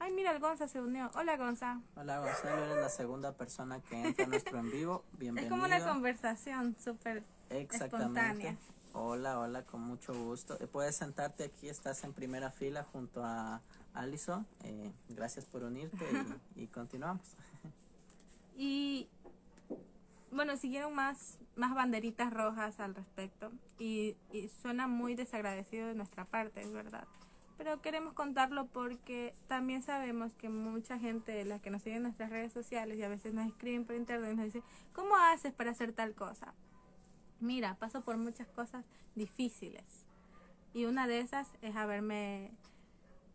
[0.00, 1.10] Ay, mira, el Gonza se unió.
[1.14, 1.80] Hola, Gonza.
[1.96, 5.04] Hola, Gonzalo, eres la segunda persona que entra a nuestro en vivo.
[5.12, 5.54] Bienvenido.
[5.56, 8.56] Es como una conversación súper espontánea.
[8.92, 10.56] Hola, hola, con mucho gusto.
[10.60, 13.60] Eh, puedes sentarte aquí, estás en primera fila junto a
[13.92, 14.46] Alison.
[14.62, 16.04] Eh, gracias por unirte
[16.54, 17.36] y, continuamos.
[18.56, 19.08] y
[20.30, 26.24] bueno, siguieron más, más banderitas rojas al respecto y, y suena muy desagradecido de nuestra
[26.24, 27.06] parte, es verdad
[27.58, 32.30] pero queremos contarlo porque también sabemos que mucha gente, las que nos siguen en nuestras
[32.30, 34.62] redes sociales y a veces nos escriben por internet, nos dicen,
[34.94, 36.54] ¿cómo haces para hacer tal cosa?
[37.40, 40.06] Mira, paso por muchas cosas difíciles
[40.72, 42.52] y una de esas es haberme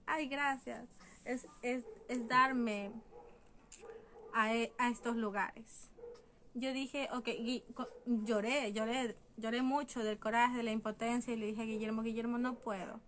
[0.05, 0.88] ay, gracias.
[1.25, 2.91] Es, es, es darme
[4.33, 5.89] a, e- a estos lugares.
[6.53, 7.29] Yo dije, ok,
[8.05, 12.38] lloré, lloré, lloré mucho del coraje, de la impotencia y le dije a Guillermo, Guillermo,
[12.38, 12.99] no puedo.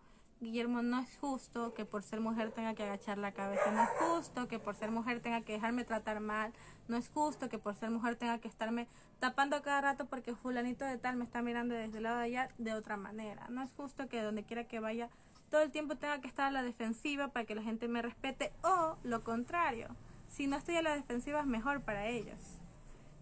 [0.41, 3.89] Guillermo, no es justo que por ser mujer tenga que agachar la cabeza, no es
[3.99, 6.53] justo que por ser mujer tenga que dejarme tratar mal,
[6.87, 8.87] no es justo que por ser mujer tenga que estarme
[9.19, 12.49] tapando cada rato porque fulanito de tal me está mirando desde el lado de allá
[12.57, 15.09] de otra manera, no es justo que donde quiera que vaya
[15.49, 18.51] todo el tiempo tenga que estar a la defensiva para que la gente me respete
[18.61, 19.95] o lo contrario,
[20.27, 22.39] si no estoy a la defensiva es mejor para ellos.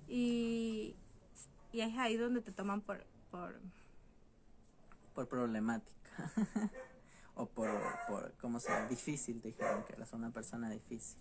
[0.07, 0.95] Y,
[1.71, 3.59] y es ahí donde te toman por, por
[5.13, 6.31] Por problemática.
[7.35, 7.69] o por,
[8.07, 8.87] por, ¿cómo se llama?
[8.87, 11.17] Difícil, dijeron que eras una persona difícil.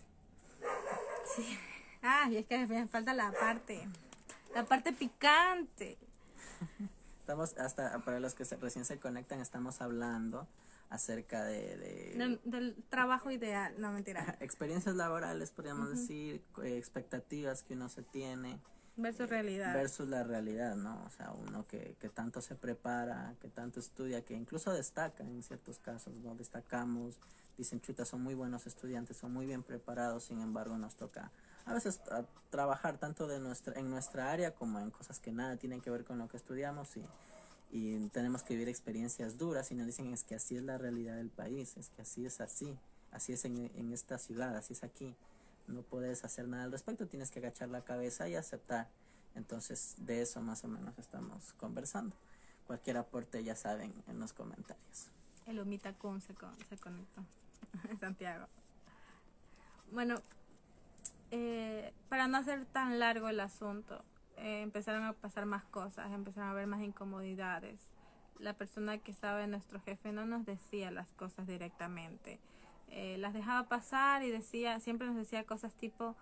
[1.35, 1.57] Sí.
[2.01, 3.87] Ah, y es que me falta la parte,
[4.53, 5.97] la parte picante.
[7.19, 10.47] Estamos, hasta para los que se, recién se conectan, estamos hablando
[10.89, 14.37] acerca de, de Del, del trabajo ideal, no mentira.
[14.41, 18.59] experiencias laborales, podríamos decir, expectativas que uno se tiene
[18.95, 19.73] Versus realidad.
[19.73, 21.03] versus la realidad, ¿no?
[21.05, 25.41] O sea, uno que, que tanto se prepara, que tanto estudia, que incluso destaca en
[25.41, 26.35] ciertos casos, ¿no?
[26.35, 27.17] Destacamos,
[27.57, 31.31] dicen, chuta, son muy buenos estudiantes, son muy bien preparados, sin embargo nos toca
[31.65, 32.01] a veces
[32.49, 36.03] trabajar tanto de nuestra, en nuestra área como en cosas que nada tienen que ver
[36.03, 37.03] con lo que estudiamos y,
[37.71, 41.15] y tenemos que vivir experiencias duras y nos dicen es que así es la realidad
[41.15, 42.77] del país, es que así es así,
[43.11, 45.15] así es en, en esta ciudad, así es aquí
[45.67, 48.89] no puedes hacer nada al respecto, tienes que agachar la cabeza y aceptar.
[49.35, 52.15] Entonces, de eso más o menos estamos conversando.
[52.67, 55.09] Cualquier aporte ya saben en los comentarios.
[55.45, 57.23] El Omita Kun se, con- se conectó.
[57.99, 58.47] Santiago.
[59.91, 60.21] Bueno,
[61.31, 64.03] eh, para no hacer tan largo el asunto,
[64.37, 67.79] eh, empezaron a pasar más cosas, empezaron a haber más incomodidades.
[68.39, 72.39] La persona que estaba en nuestro jefe no nos decía las cosas directamente.
[72.89, 76.15] Eh, las dejaba pasar y decía, siempre nos decía cosas tipo,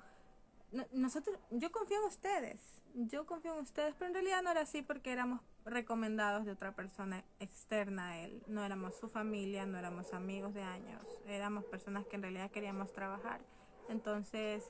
[0.72, 4.62] "No- nosotros, yo confío en ustedes, yo confío en ustedes, pero en realidad no era
[4.62, 9.78] así porque éramos recomendados de otra persona externa a él, no éramos su familia, no
[9.78, 13.42] éramos amigos de años, éramos personas que en realidad queríamos trabajar.
[13.90, 14.70] Entonces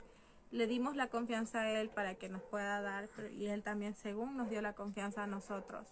[0.51, 4.35] le dimos la confianza a él para que nos pueda dar y él también según
[4.35, 5.87] nos dio la confianza a nosotros.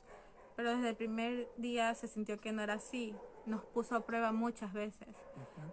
[0.56, 4.32] Pero desde el primer día se sintió que no era así, nos puso a prueba
[4.32, 5.08] muchas veces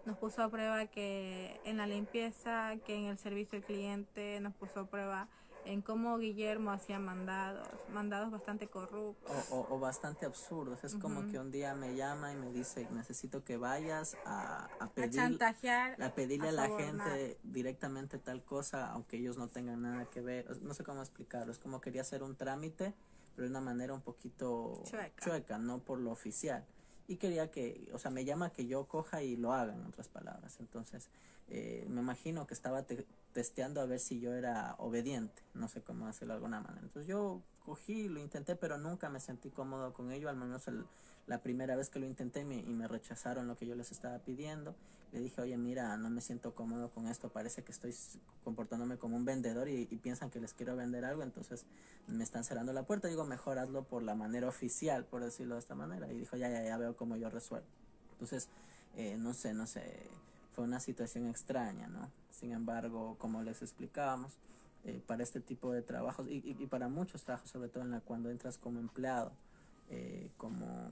[0.05, 4.55] nos puso a prueba que en la limpieza, que en el servicio al cliente, nos
[4.55, 5.29] puso a prueba
[5.65, 9.33] en cómo Guillermo hacía mandados, mandados bastante corruptos.
[9.51, 10.85] O, o- o bastante absurdos.
[10.85, 14.85] Es como que un día me llama y me dice, necesito que vayas a, a
[14.85, 19.49] a pedir, chantajear, a pedirle a, a la gente directamente tal cosa, aunque ellos no
[19.49, 20.63] tengan nada que ver.
[20.63, 21.51] No sé cómo explicarlo.
[21.51, 22.95] Es como quería hacer un trámite,
[23.35, 24.85] pero de una manera un poquito
[25.21, 25.59] Chueca.
[25.59, 26.65] no por lo oficial.
[27.09, 30.09] Y quería que, o sea, me llama que yo coja y lo haga, en otras
[30.09, 30.59] palabras.
[30.59, 31.09] Entonces,
[31.49, 35.83] eh, me imagino que estaba te- testeando a ver si yo era obediente, no sé
[35.83, 36.83] cómo hacerlo de alguna manera.
[36.83, 40.85] Entonces yo cogí, lo intenté, pero nunca me sentí cómodo con ello, al menos el-
[41.27, 44.19] la primera vez que lo intenté me- y me rechazaron lo que yo les estaba
[44.19, 44.75] pidiendo.
[45.17, 47.95] Le dije, oye, mira, no me siento cómodo con esto, parece que estoy
[48.45, 51.65] comportándome como un vendedor y, y piensan que les quiero vender algo, entonces
[52.07, 53.09] me están cerrando la puerta.
[53.09, 56.13] Digo, mejor hazlo por la manera oficial, por decirlo de esta manera.
[56.13, 57.67] Y dijo, ya, ya, ya veo cómo yo resuelvo.
[58.13, 58.49] Entonces,
[58.95, 60.07] eh, no sé, no sé,
[60.55, 62.11] fue una situación extraña, ¿no?
[62.31, 64.35] Sin embargo, como les explicábamos,
[64.85, 67.91] eh, para este tipo de trabajos y, y- y para muchos trabajos, sobre todo en
[67.91, 69.33] la cuando entras como empleado,
[69.89, 70.91] eh, como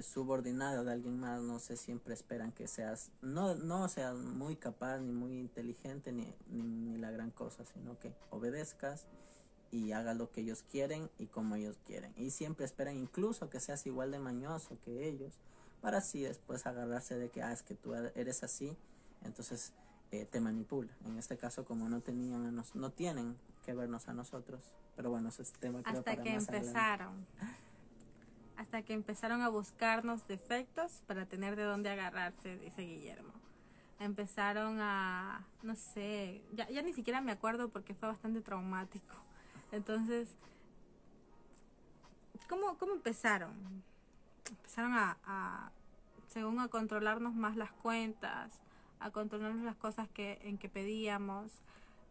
[0.00, 4.98] subordinado de alguien más, no sé, siempre esperan que seas, no, no seas muy capaz,
[5.00, 9.06] ni muy inteligente, ni, ni, ni la gran cosa, sino que obedezcas
[9.70, 12.12] y hagas lo que ellos quieren y como ellos quieren.
[12.16, 15.34] Y siempre esperan incluso que seas igual de mañoso que ellos,
[15.82, 18.76] para así después agarrarse de que, ah, es que tú eres así,
[19.24, 19.72] entonces
[20.10, 20.90] eh, te manipula.
[21.04, 24.60] En este caso, como no tenían, a nos- no tienen que vernos a nosotros,
[24.96, 26.78] pero bueno, ese es tema creo, hasta para que más adelante.
[28.62, 33.32] Hasta que empezaron a buscarnos defectos para tener de dónde agarrarse, dice Guillermo.
[33.98, 39.16] Empezaron a, no sé, ya, ya ni siquiera me acuerdo porque fue bastante traumático.
[39.72, 40.28] Entonces,
[42.48, 43.52] ¿cómo, cómo empezaron?
[44.48, 45.72] Empezaron a, a,
[46.28, 48.60] según a controlarnos más las cuentas,
[49.00, 51.50] a controlarnos las cosas que, en que pedíamos.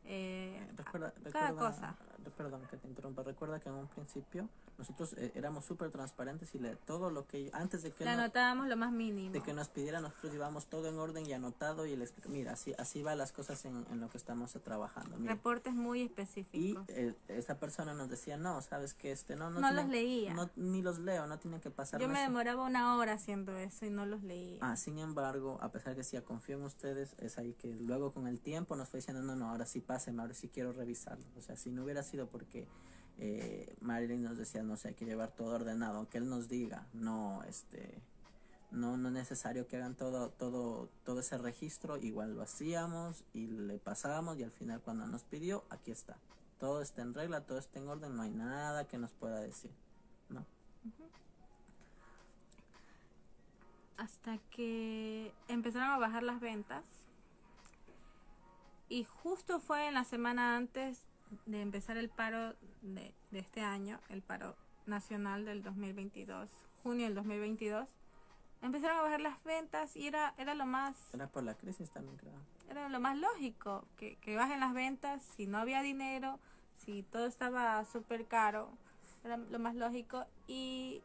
[0.04, 1.96] eh, Recuerda, cada recuerda- cosa.
[2.38, 3.24] Perdón que te interrumpa.
[3.24, 7.50] Recuerda que en un principio nosotros eh, éramos súper transparentes y le, todo lo que
[7.54, 9.32] antes de que Le no- anotábamos lo más mínimo.
[9.32, 12.74] de que nos pidieran nosotros llevamos todo en orden y anotado y les mira así
[12.78, 15.18] así va las cosas en, en lo que estamos trabajando.
[15.18, 15.34] mira.
[15.34, 16.86] Reportes muy Y específicos.
[16.90, 20.34] eh, esa persona nos decía no sabes que este no no, No tienen- los leía.
[20.34, 23.86] no- ni los leo no tienen que pasar Yo me demoraba una hora haciendo eso
[23.86, 24.58] y no los leía.
[24.62, 28.28] Ah, sin embargo, a pesar que decía confío en ustedes, es ahí que luego con
[28.28, 31.26] el tiempo nos fue diciendo, no, no, ahora sí pásenme, ahora sí quiero revisarlo.
[31.38, 32.68] O sea, si no hubiera sido porque
[33.24, 36.88] eh, Marilyn nos decía, no sé, hay que llevar todo ordenado, aunque él nos diga,
[36.92, 38.02] no, este,
[38.72, 43.46] no, no es necesario que hagan todo, todo, todo ese registro, igual lo hacíamos y
[43.46, 46.18] le pasábamos y al final cuando nos pidió, aquí está.
[46.60, 49.72] Todo está en regla, todo está en orden, no hay nada que nos pueda decir,
[50.30, 50.44] ¿no?
[53.98, 56.84] hasta que empezaron a bajar las ventas.
[58.90, 61.11] Y justo fue en la semana antes
[61.46, 66.50] de empezar el paro de, de este año, el paro nacional del 2022,
[66.84, 67.88] junio del 2022,
[68.62, 72.18] empezaron a bajar las ventas y era, era lo más Era por la crisis también,
[72.18, 72.40] creo.
[72.70, 76.40] era lo más lógico, que, que bajen las ventas, si no había dinero,
[76.78, 78.70] si todo estaba súper caro,
[79.24, 80.26] era lo más lógico.
[80.48, 81.02] Y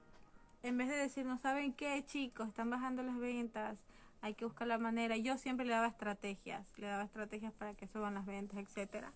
[0.62, 3.78] en vez de decir, no saben qué, chicos, están bajando las ventas,
[4.22, 5.16] hay que buscar la manera.
[5.16, 9.12] Yo siempre le daba estrategias, le daba estrategias para que suban las ventas, etcétera.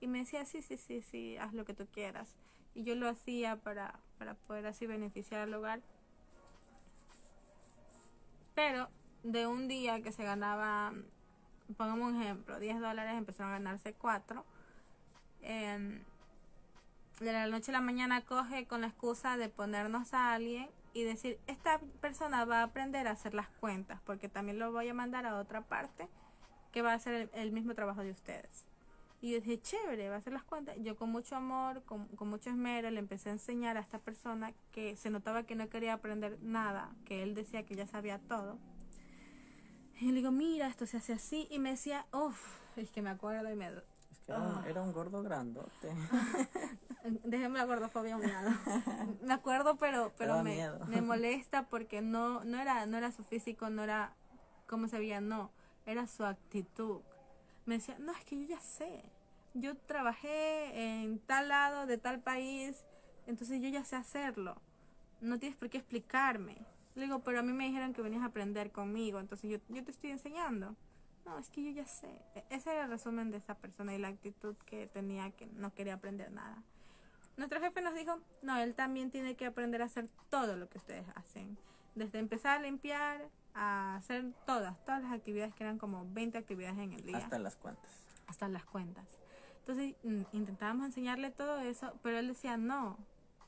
[0.00, 2.34] Y me decía, sí, sí, sí, sí, haz lo que tú quieras.
[2.74, 5.80] Y yo lo hacía para, para poder así beneficiar al hogar.
[8.54, 8.88] Pero
[9.22, 10.92] de un día que se ganaba,
[11.76, 14.44] pongamos un ejemplo, 10 dólares empezaron a ganarse 4.
[15.42, 21.02] de la noche a la mañana coge con la excusa de ponernos a alguien y
[21.02, 24.94] decir, esta persona va a aprender a hacer las cuentas, porque también lo voy a
[24.94, 26.08] mandar a otra parte
[26.72, 28.66] que va a hacer el mismo trabajo de ustedes.
[29.20, 30.76] Y yo dije, chévere, va a hacer las cuentas.
[30.80, 34.52] Yo con mucho amor, con, con mucho esmero, le empecé a enseñar a esta persona
[34.72, 38.58] que se notaba que no quería aprender nada, que él decía que ya sabía todo.
[40.00, 41.48] Y le digo, mira, esto se hace así.
[41.50, 43.68] Y me decía, uff, es que me acuerdo y me...
[43.68, 44.64] Es que era, un, Ah.
[44.68, 45.90] era un gordo grandote.
[47.24, 48.50] Déjenme la gordofobia a un lado.
[49.22, 53.70] Me acuerdo, pero, pero me, me molesta porque no, no, era, no era su físico,
[53.70, 54.12] no era
[54.66, 55.50] cómo se veía, no.
[55.86, 57.00] Era su actitud.
[57.66, 59.02] Me decía, no, es que yo ya sé.
[59.54, 62.84] Yo trabajé en tal lado de tal país,
[63.26, 64.56] entonces yo ya sé hacerlo.
[65.20, 66.58] No tienes por qué explicarme.
[66.94, 69.84] Le digo, pero a mí me dijeron que venías a aprender conmigo, entonces yo, yo
[69.84, 70.74] te estoy enseñando.
[71.24, 72.08] No, es que yo ya sé.
[72.34, 75.74] E- Ese era el resumen de esa persona y la actitud que tenía que no
[75.74, 76.62] quería aprender nada.
[77.36, 80.78] Nuestro jefe nos dijo, no, él también tiene que aprender a hacer todo lo que
[80.78, 81.58] ustedes hacen.
[81.94, 86.78] Desde empezar a limpiar, a hacer todas, todas las actividades que eran como 20 actividades
[86.78, 87.90] en el día Hasta las cuentas.
[88.26, 89.04] hasta las cuentas.
[89.60, 92.98] Entonces mm, intentábamos enseñarle todo eso, pero él decía, no,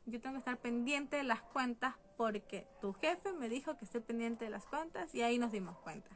[0.07, 4.01] yo tengo que estar pendiente de las cuentas porque tu jefe me dijo que esté
[4.01, 6.11] pendiente de las cuentas y ahí nos dimos cuenta,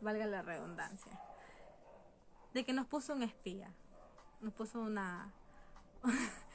[0.00, 1.20] valga la redundancia,
[2.54, 3.72] de que nos puso un espía,
[4.40, 5.32] nos puso una...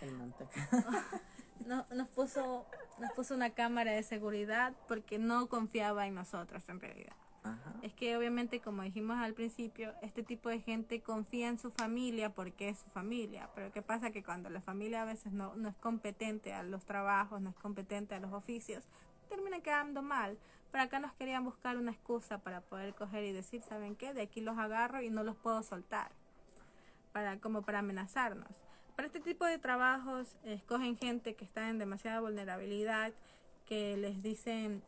[0.01, 0.69] El manteca.
[1.65, 2.65] No, nos puso
[2.99, 7.15] nos puso una cámara de seguridad porque no confiaba en nosotros en realidad.
[7.43, 7.73] Ajá.
[7.82, 12.29] Es que obviamente, como dijimos al principio, este tipo de gente confía en su familia
[12.34, 13.49] porque es su familia.
[13.53, 14.12] Pero ¿qué pasa?
[14.12, 17.56] Que cuando la familia a veces no, no es competente a los trabajos, no es
[17.56, 18.86] competente a los oficios,
[19.27, 20.38] termina quedando mal.
[20.71, 24.13] Pero acá nos querían buscar una excusa para poder coger y decir, ¿saben qué?
[24.13, 26.12] De aquí los agarro y no los puedo soltar.
[27.12, 28.62] Para, como para amenazarnos.
[28.95, 33.12] Para este tipo de trabajos escogen gente que está en demasiada vulnerabilidad,
[33.65, 34.84] que les dicen,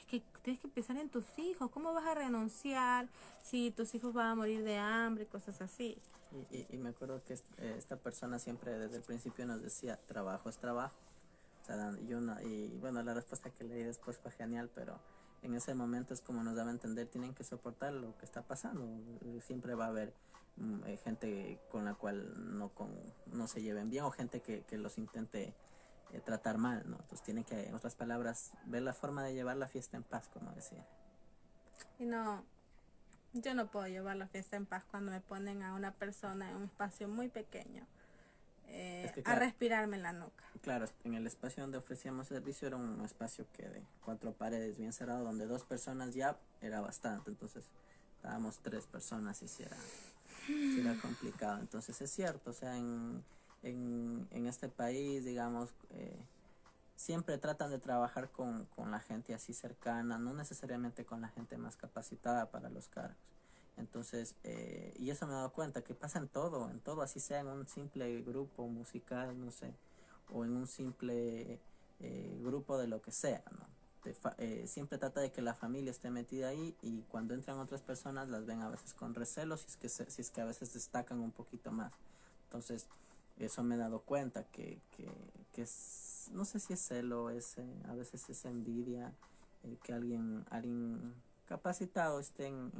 [0.00, 3.08] es que tienes que pensar en tus hijos, ¿cómo vas a renunciar
[3.42, 5.96] si tus hijos van a morir de hambre, cosas así?
[6.50, 9.98] Y, y, y me acuerdo que eh, esta persona siempre desde el principio nos decía,
[10.06, 10.96] trabajo es trabajo.
[12.08, 14.98] Y, una, y bueno, la respuesta que leí después fue genial, pero
[15.42, 18.42] en ese momento es como nos daba a entender, tienen que soportar lo que está
[18.42, 18.84] pasando.
[19.40, 20.12] Siempre va a haber
[21.02, 22.90] gente con la cual no, con,
[23.26, 25.54] no se lleven bien o gente que, que los intente
[26.12, 26.96] eh, tratar mal, ¿no?
[26.96, 30.28] Entonces tienen que, en otras palabras, ver la forma de llevar la fiesta en paz,
[30.28, 30.86] como decía.
[31.98, 32.44] Y no,
[33.32, 36.56] yo no puedo llevar la fiesta en paz cuando me ponen a una persona en
[36.56, 37.86] un espacio muy pequeño
[38.68, 40.44] eh, Es que a respirarme en la nuca.
[40.60, 44.92] Claro, en el espacio donde ofrecíamos servicio era un espacio que de cuatro paredes bien
[44.92, 47.64] cerrado, donde dos personas ya era bastante, entonces
[48.16, 49.76] estábamos tres personas y si era,
[50.46, 51.60] sí era complicado.
[51.60, 53.22] Entonces es cierto, o sea, en,
[53.62, 56.26] en, en este país, digamos, eh,
[56.96, 61.56] siempre tratan de trabajar con, con la gente así cercana, no necesariamente con la gente
[61.56, 63.16] más capacitada para los cargos.
[63.76, 67.20] Entonces, eh, y eso me he dado cuenta que pasa en todo, en todo, así
[67.20, 69.74] sea en un simple grupo musical, no sé,
[70.30, 71.58] o en un simple
[72.00, 73.66] eh, grupo de lo que sea, ¿no?
[74.38, 78.28] Eh, siempre trata de que la familia esté metida ahí y cuando entran otras personas
[78.28, 81.20] las ven a veces con recelo si es que, si es que a veces destacan
[81.20, 81.92] un poquito más.
[82.44, 82.88] Entonces,
[83.38, 85.08] eso me he dado cuenta que, que,
[85.52, 87.56] que es, no sé si es celo, es,
[87.88, 89.12] a veces es envidia,
[89.82, 91.14] que alguien, alguien
[91.46, 92.72] capacitado esté en,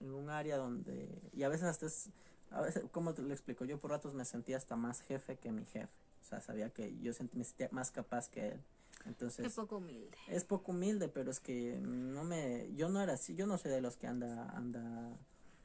[0.00, 2.10] un área donde, y a veces hasta es,
[2.50, 5.52] a veces, como te lo explico, yo por ratos me sentía hasta más jefe que
[5.52, 5.92] mi jefe,
[6.22, 8.60] o sea, sabía que yo me sentía más capaz que él.
[9.06, 10.16] Entonces, es poco humilde.
[10.28, 13.70] Es poco humilde, pero es que no me, yo no era así, yo no soy
[13.70, 15.16] de los que anda, anda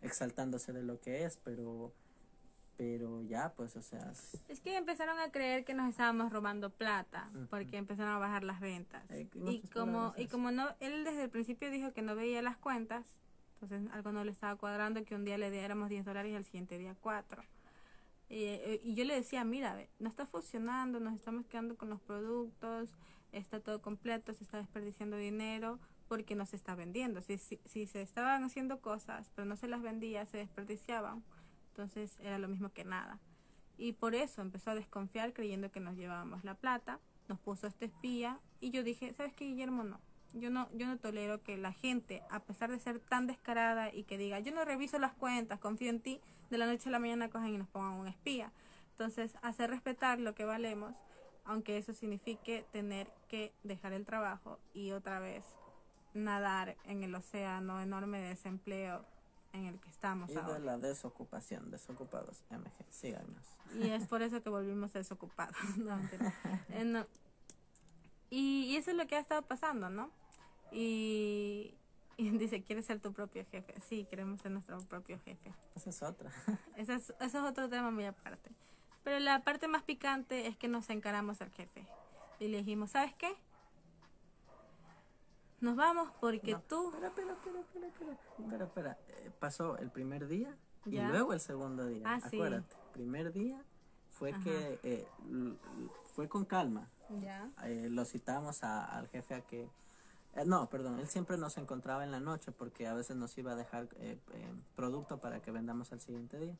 [0.01, 1.93] exaltándose de lo que es, pero
[2.75, 4.11] pero ya pues o sea
[4.47, 8.59] es que empezaron a creer que nos estábamos robando plata porque empezaron a bajar las
[8.59, 9.03] ventas.
[9.11, 12.57] Eh, y como y como no él desde el principio dijo que no veía las
[12.57, 13.05] cuentas
[13.61, 16.45] entonces algo no le estaba cuadrando que un día le diéramos 10 dólares y al
[16.45, 17.43] siguiente día 4
[18.29, 22.89] eh, y yo le decía mira no está funcionando nos estamos quedando con los productos
[23.33, 27.85] está todo completo se está desperdiciando dinero porque no se está vendiendo si, si, si
[27.85, 31.23] se estaban haciendo cosas pero no se las vendía se desperdiciaban
[31.73, 33.19] entonces era lo mismo que nada.
[33.77, 37.85] Y por eso empezó a desconfiar creyendo que nos llevábamos la plata, nos puso este
[37.85, 39.83] espía y yo dije, ¿sabes qué, Guillermo?
[39.83, 39.99] No.
[40.33, 44.03] Yo no, yo no tolero que la gente, a pesar de ser tan descarada y
[44.03, 46.21] que diga, yo no reviso las cuentas, confío en ti,
[46.51, 48.51] de la noche a la mañana cojan y nos pongan un espía.
[48.91, 50.95] Entonces, hacer respetar lo que valemos,
[51.45, 55.43] aunque eso signifique tener que dejar el trabajo y otra vez
[56.13, 59.05] nadar en el océano enorme de desempleo
[59.51, 63.45] en el que estamos y de la desocupación, desocupados, MG, síganos.
[63.75, 65.55] Y es por eso que volvimos desocupados.
[66.69, 67.05] Eh,
[68.35, 70.09] y, eso es lo que ha estado pasando, ¿no?
[70.71, 71.77] Y,
[72.17, 73.79] dice, ¿quieres ser tu propio jefe?
[73.81, 75.53] Sí, queremos ser nuestro propio jefe.
[75.75, 76.31] Esa es otra.
[76.75, 78.49] Ese es otro tema muy aparte.
[79.03, 81.85] Pero la parte más picante es que nos encaramos al jefe.
[82.39, 83.35] Y le dijimos, ¿sabes qué?
[85.59, 86.87] Nos vamos porque tú...
[86.87, 87.87] Espera, espera, espera, espera,
[88.37, 88.65] espera.
[88.65, 90.53] espera, eh, pasó el primer día
[90.85, 92.03] y luego el segundo día.
[92.05, 93.63] Ah, Acuérdate, primer día
[94.09, 95.07] fue que eh,
[96.15, 96.89] fue con calma.
[97.21, 97.49] Ya.
[97.63, 99.69] Eh, lo citamos al jefe a que...
[100.45, 103.55] no, perdón, él siempre nos encontraba en la noche porque a veces nos iba a
[103.55, 103.87] dejar
[104.75, 106.57] producto para que vendamos al siguiente día.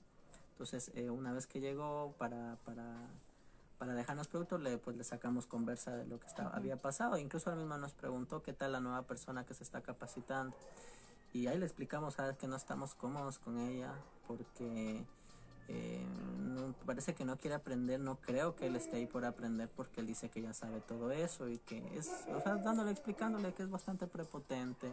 [0.54, 3.10] Entonces, una vez que llegó para, para
[3.84, 7.18] para dejarnos productos, le, pues le sacamos conversa de lo que estaba, había pasado.
[7.18, 10.56] Incluso él mismo nos preguntó qué tal la nueva persona que se está capacitando.
[11.34, 13.93] Y ahí le explicamos, sabes que no estamos cómodos con ella
[14.26, 15.04] porque
[15.68, 16.06] eh,
[16.86, 20.08] parece que no quiere aprender, no creo que él esté ahí por aprender porque él
[20.08, 23.70] dice que ya sabe todo eso y que es, o sea, dándole, explicándole que es
[23.70, 24.89] bastante prepotente,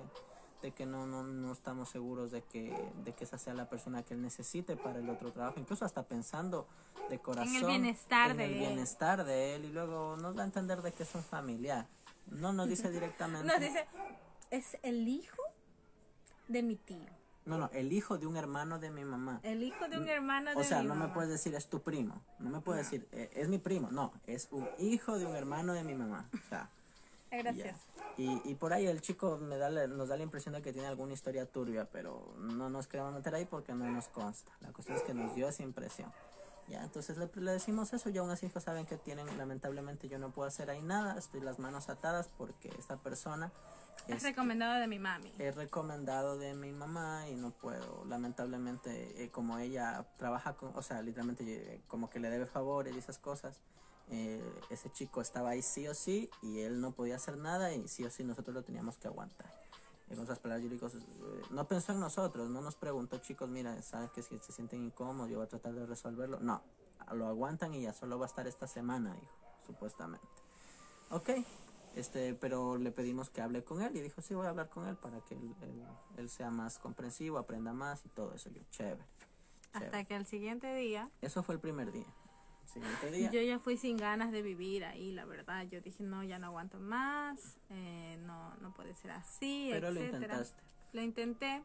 [0.62, 4.02] de que no, no, no estamos seguros de que, de que esa sea la persona
[4.02, 6.66] que él necesite para el otro trabajo, incluso hasta pensando
[7.08, 8.58] de corazón en el bienestar, de, el él.
[8.58, 11.86] bienestar de él y luego nos da a entender de que es un familiar.
[12.26, 13.46] No nos dice directamente.
[13.46, 13.86] nos dice,
[14.50, 15.42] es el hijo
[16.48, 17.08] de mi tío.
[17.46, 19.40] No, no, el hijo de un hermano de mi mamá.
[19.42, 21.82] El hijo de un hermano de mi O sea, no me puedes decir es tu
[21.82, 22.22] primo.
[22.38, 23.90] No me puedes decir eh, es mi primo.
[23.90, 26.28] No, es un hijo de un hermano de mi mamá.
[26.34, 26.70] O sea.
[27.30, 27.78] Gracias.
[28.16, 30.88] Y, y por ahí el chico me da, nos da la impresión de que tiene
[30.88, 34.52] alguna historia turbia, pero no nos queremos meter ahí porque no nos consta.
[34.60, 36.12] La cosa es que nos dio esa impresión.
[36.68, 40.20] Ya, entonces le, le, decimos eso y aún así pues saben que tienen, lamentablemente yo
[40.20, 43.50] no puedo hacer ahí nada, estoy las manos atadas porque esta persona
[44.08, 45.32] es, recomendado de mi mami.
[45.38, 50.82] Es recomendado de mi mamá y no puedo, lamentablemente eh, como ella trabaja con, o
[50.82, 53.60] sea, literalmente eh, como que le debe favores y esas cosas,
[54.10, 57.86] eh, ese chico estaba ahí sí o sí y él no podía hacer nada y
[57.88, 59.52] sí o sí nosotros lo teníamos que aguantar.
[60.08, 63.80] En otras palabras, yo digo, eh, no pensó en nosotros, no nos preguntó, chicos, mira,
[63.82, 66.40] sabes que si se sienten incómodos, yo voy a tratar de resolverlo.
[66.40, 66.60] No,
[67.12, 69.32] lo aguantan y ya solo va a estar esta semana, hijo,
[69.66, 70.26] supuestamente.
[71.10, 71.30] Ok,
[71.94, 74.88] este, pero le pedimos que hable con él y dijo, sí, voy a hablar con
[74.88, 75.36] él para que
[76.16, 78.50] él, sea más comprensivo, aprenda más y todo eso.
[78.50, 79.04] Yo, chévere.
[79.72, 81.08] Hasta que el siguiente día.
[81.20, 82.06] Eso fue el primer día.
[83.32, 85.66] Yo ya fui sin ganas de vivir ahí, la verdad.
[85.68, 90.04] Yo dije, no, ya no aguanto más, eh, no, no puede ser así, Pero lo
[90.04, 90.62] intentaste.
[90.92, 91.62] Lo intenté,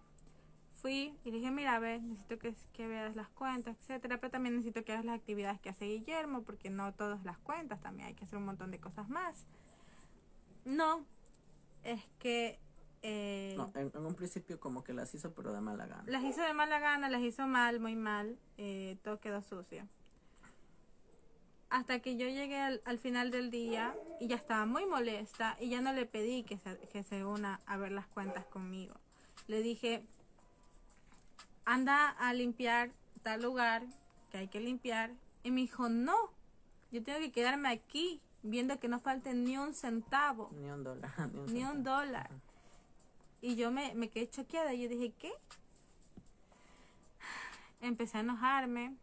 [0.74, 4.56] fui y dije, mira, a ver, necesito que, que veas las cuentas, etcétera, pero también
[4.56, 8.14] necesito que hagas las actividades que hace Guillermo, porque no todas las cuentas, también hay
[8.14, 9.47] que hacer un montón de cosas más.
[10.64, 11.06] No,
[11.84, 12.60] es que...
[13.01, 16.03] Eh, no, en, un principio como que las hizo, pero de mala gana.
[16.08, 19.88] Las hizo de mala gana, las hizo mal, muy mal, eh, todo quedó sucio
[21.76, 25.82] hasta que yo llegué al, final del día y ya estaba muy molesta y ya
[25.82, 28.95] no le pedí que se, que se una a ver las cuentas conmigo.
[29.47, 30.05] Le dije,
[31.65, 32.91] anda a limpiar
[33.23, 33.84] tal lugar
[34.32, 35.11] que hay que limpiar.
[35.43, 36.15] Y me dijo, no,
[36.93, 40.51] yo tengo que quedarme aquí viendo que no falte ni un centavo.
[40.53, 41.11] Ni un dólar.
[41.51, 42.30] Ni un, dólar.
[43.41, 44.73] Y yo me, me quedé choqueada.
[44.73, 45.34] Yo dije, ¿qué?
[47.82, 48.95] Empecé a enojarme.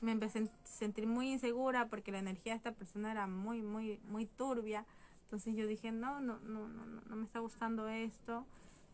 [0.00, 3.98] Me empecé a sentir muy insegura porque la energía de esta persona era muy, muy,
[4.04, 4.84] muy turbia.
[5.22, 8.46] Entonces yo dije, no, no, no, no, no me está gustando esto.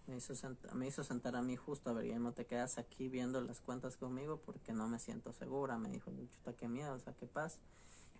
[0.06, 0.34] Me hizo,
[0.74, 3.60] me hizo sentar a mí justo, a ver, ya no te quedas aquí viendo las
[3.60, 5.78] cuentas conmigo porque no me siento segura.
[5.78, 7.58] Me dijo, chuta, qué miedo, o sea, qué paz.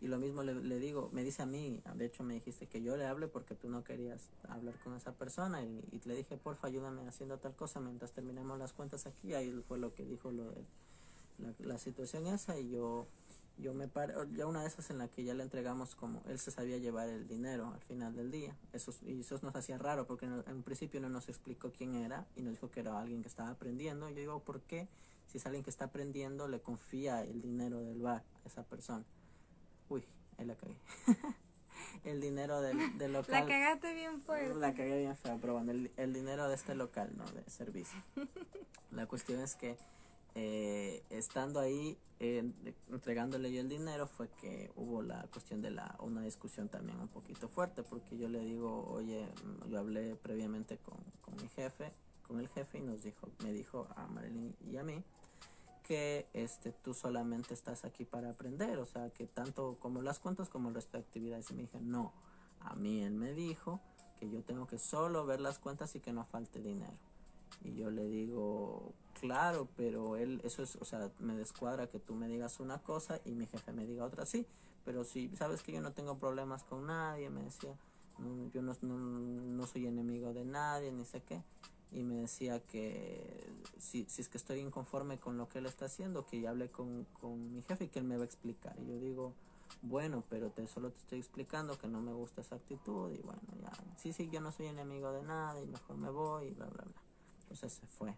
[0.00, 2.82] Y lo mismo le, le, digo, me dice a mí, de hecho me dijiste que
[2.82, 6.36] yo le hable porque tú no querías hablar con esa persona y, y le dije,
[6.36, 9.34] porfa, ayúdame haciendo tal cosa mientras terminemos las cuentas aquí.
[9.34, 10.64] Ahí fue lo que dijo lo de
[11.38, 13.06] la, la situación esa y yo
[13.58, 16.38] yo me paro, ya una de esas en la que ya le entregamos como él
[16.38, 18.56] se sabía llevar el dinero al final del día.
[18.72, 22.26] Eso, y eso nos hacía raro porque en, en principio no nos explicó quién era
[22.34, 24.08] y nos dijo que era alguien que estaba aprendiendo.
[24.08, 24.88] Yo digo, ¿por qué?
[25.26, 29.04] Si es alguien que está aprendiendo, le confía el dinero del bar a esa persona.
[29.88, 30.04] Uy,
[30.38, 30.76] ahí la cagué.
[32.04, 33.32] el dinero del, del, local.
[33.32, 34.54] La cagaste bien fuerte.
[34.58, 37.24] La cagué bien fea, pero bueno, el, el dinero de este local, ¿no?
[37.30, 38.02] De servicio.
[38.90, 39.76] la cuestión es que
[40.34, 42.48] eh, estando ahí eh,
[42.90, 47.08] entregándole yo el dinero fue que hubo la cuestión de la una discusión también un
[47.08, 49.26] poquito fuerte porque yo le digo oye
[49.68, 51.92] yo hablé previamente con, con mi jefe
[52.26, 55.02] con el jefe y nos dijo me dijo a Marilyn y a mí
[55.82, 60.48] que este tú solamente estás aquí para aprender o sea que tanto como las cuentas
[60.48, 62.12] como el resto de actividades y me dije no
[62.60, 63.80] a mí él me dijo
[64.18, 66.96] que yo tengo que solo ver las cuentas y que no falte dinero
[67.64, 72.14] y yo le digo claro, pero él, eso es, o sea, me descuadra que tú
[72.14, 74.46] me digas una cosa y mi jefe me diga otra, sí,
[74.84, 77.76] pero si sabes que yo no tengo problemas con nadie, me decía,
[78.18, 81.42] no, yo no, no, no, soy enemigo de nadie, ni sé qué,
[81.92, 83.46] y me decía que
[83.78, 86.70] si, si es que estoy inconforme con lo que él está haciendo, que ya hablé
[86.70, 89.34] con, con mi jefe y que él me va a explicar, y yo digo,
[89.82, 93.40] bueno, pero te solo te estoy explicando que no me gusta esa actitud, y bueno,
[93.60, 96.84] ya, sí, sí, yo no soy enemigo de nadie, mejor me voy, y bla, bla,
[96.84, 97.11] bla.
[97.52, 98.14] Entonces se fue.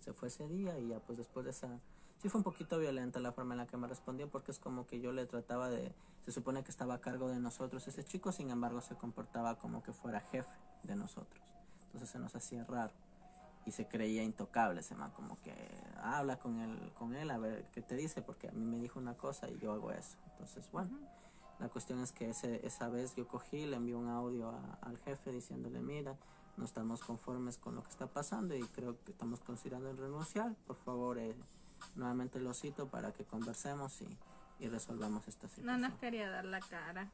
[0.00, 1.68] Se fue ese día y ya pues después de esa
[2.16, 4.86] sí fue un poquito violenta la forma en la que me respondió porque es como
[4.86, 5.92] que yo le trataba de
[6.24, 9.82] se supone que estaba a cargo de nosotros ese chico sin embargo se comportaba como
[9.82, 10.48] que fuera jefe
[10.82, 11.42] de nosotros.
[11.86, 12.94] Entonces se nos hacía raro
[13.66, 15.54] y se creía intocable se llama como que
[16.02, 18.98] habla con él con él a ver qué te dice porque a mí me dijo
[18.98, 20.98] una cosa y yo hago eso entonces bueno
[21.60, 24.96] la cuestión es que ese, esa vez yo cogí le envié un audio a, al
[24.98, 26.16] jefe diciéndole mira
[26.56, 30.54] no estamos conformes con lo que está pasando y creo que estamos considerando el renunciar.
[30.66, 31.34] Por favor, eh,
[31.96, 34.18] nuevamente lo cito para que conversemos y,
[34.58, 35.66] y resolvamos esta situación.
[35.66, 37.10] No nos quería dar la cara.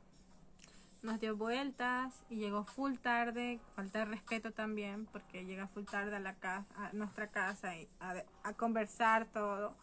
[1.01, 6.17] Nos dio vueltas y llegó full tarde, falta de respeto también, porque llega full tarde
[6.17, 9.75] a, la casa, a nuestra casa y a, a conversar todo.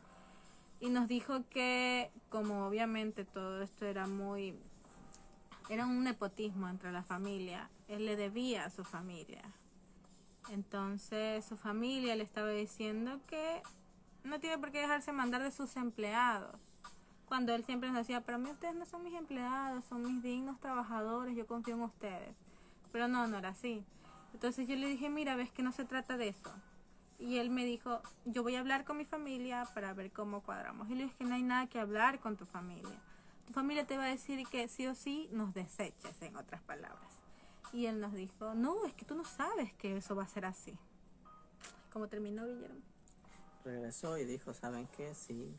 [0.81, 4.59] Y nos dijo que, como obviamente todo esto era muy
[5.69, 7.69] era un nepotismo entre la familia.
[7.87, 9.43] Él le debía a su familia.
[10.49, 13.61] Entonces su familia le estaba diciendo que
[14.23, 16.55] no tiene por qué dejarse mandar de sus empleados.
[17.27, 20.21] Cuando él siempre nos decía, pero a mí ustedes no son mis empleados, son mis
[20.21, 22.35] dignos trabajadores, yo confío en ustedes.
[22.91, 23.83] Pero no, no era así.
[24.33, 26.53] Entonces yo le dije, mira, ves que no se trata de eso.
[27.17, 30.89] Y él me dijo, yo voy a hablar con mi familia para ver cómo cuadramos.
[30.89, 32.99] Y le dije que no hay nada que hablar con tu familia
[33.45, 37.14] tu familia te va a decir que sí o sí nos deseches, en otras palabras.
[37.75, 40.45] Y él nos dijo, no, es que tú no sabes que eso va a ser
[40.45, 40.77] así.
[41.91, 42.79] ¿Cómo terminó Guillermo?
[43.65, 45.13] Regresó y dijo, ¿saben qué?
[45.13, 45.53] Sí,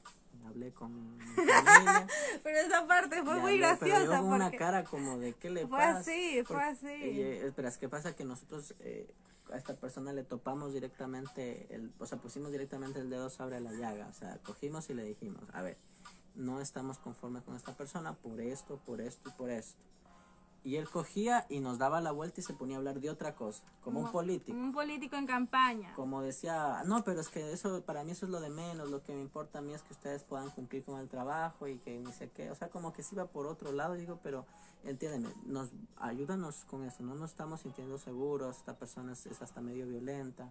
[0.47, 2.07] hablé con mi familia.
[2.43, 4.07] pero esa parte fue muy graciosa.
[4.09, 5.99] Pero una cara como de qué le fue pasa.
[5.99, 9.13] Así, fue así, eh, espera, es que pasa que nosotros eh,
[9.53, 13.73] a esta persona le topamos directamente, el, o sea, pusimos directamente el dedo sobre la
[13.73, 14.07] llaga.
[14.09, 15.77] O sea, cogimos y le dijimos, a ver,
[16.35, 19.85] no estamos conformes con esta persona por esto, por esto y por esto.
[20.67, 23.37] Y él cogía y nos daba la vuelta y se ponía a hablar de otra
[23.37, 24.59] cosa, como, un político.
[24.59, 25.95] Un político en campaña.
[25.95, 29.01] Como decía, no, pero es que eso, para mí eso es lo de menos, lo
[29.01, 31.97] que me importa a mí es que ustedes puedan cumplir con el trabajo y que
[32.01, 32.51] ni sé qué.
[32.51, 34.45] O sea, como que se iba por otro lado, digo, pero
[34.83, 39.87] entiéndeme, nos, ayúdanos con eso, no nos estamos sintiendo seguros, esta persona es hasta medio
[39.87, 40.51] violenta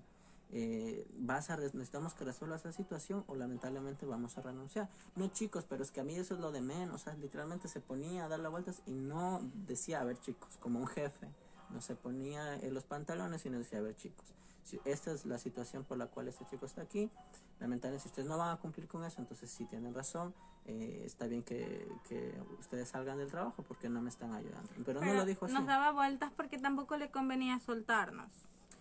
[0.58, 4.88] eh, vas a necesitamos que resuelva esa situación o lamentablemente vamos a renunciar.
[5.18, 7.68] No chicos, pero es que a mí eso es lo de menos, o sea, literalmente
[7.68, 11.28] se ponía a dar las vueltas y no decía, a ver chicos, como un jefe,
[11.72, 14.24] no se ponía en los pantalones y no decía, a ver chicos,
[14.64, 17.12] si esta es la situación por la cual este chico está aquí,
[17.60, 20.34] lamentablemente si ustedes no van a cumplir con eso, entonces sí tienen razón,
[20.68, 24.70] eh, está bien que, que, ustedes salgan del trabajo porque no me están ayudando.
[24.86, 25.53] Pero, no lo dijo así.
[25.53, 28.32] Nos daba vueltas porque tampoco le convenía soltarnos.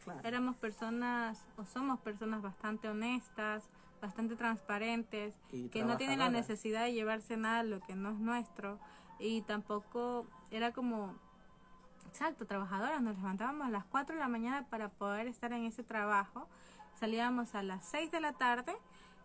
[0.04, 0.20] Claro.
[0.22, 3.68] Éramos personas, o somos personas bastante honestas,
[4.00, 8.18] bastante transparentes, Y que no tienen la necesidad de llevarse nada lo que no es
[8.18, 8.78] nuestro.
[9.18, 11.14] Y tampoco era como,
[12.08, 13.00] exacto, trabajadoras.
[13.00, 16.48] Nos levantábamos a las 4 de la mañana para poder estar en ese trabajo.
[16.94, 18.76] Salíamos a las 6 de la tarde,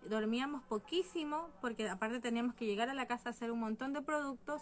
[0.09, 4.01] dormíamos poquísimo, porque aparte teníamos que llegar a la casa a hacer un montón de
[4.01, 4.61] productos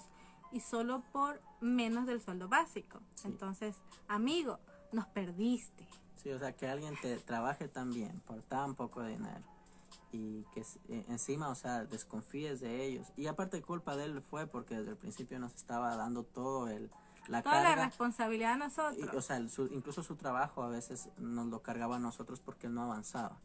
[0.52, 3.02] y solo por menos del sueldo básico.
[3.16, 3.28] Sí.
[3.28, 4.60] Entonces, amigo,
[4.92, 5.88] nos perdiste.
[6.28, 9.40] Sí, o sea, que alguien te trabaje tan bien por tan poco dinero
[10.12, 10.60] y que
[10.90, 13.08] eh, encima, o sea, desconfíes de ellos.
[13.16, 16.92] Y aparte culpa de él fue porque desde el principio nos estaba dando todo el
[17.30, 17.86] la Toda la carga.
[17.86, 18.98] responsabilidad a nosotros.
[19.14, 22.42] Y, o sea, el- su- incluso su trabajo a veces nos lo cargaba a nosotros
[22.42, 23.38] porque él no avanzaba.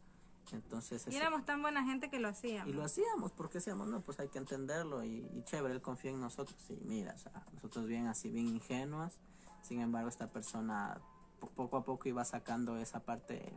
[0.51, 2.68] Entonces, Y ese- éramos tan buena gente que lo hacíamos.
[2.68, 6.11] y lo hacíamos porque decíamos, no, pues hay que entenderlo y, y chévere, él confía
[6.11, 6.61] en nosotros.
[6.66, 9.20] Sí, mira, o sea, nosotros bien así, bien ingenuas.
[9.62, 11.01] Sin embargo, esta persona
[11.49, 13.53] poco a poco iba sacando esa parte,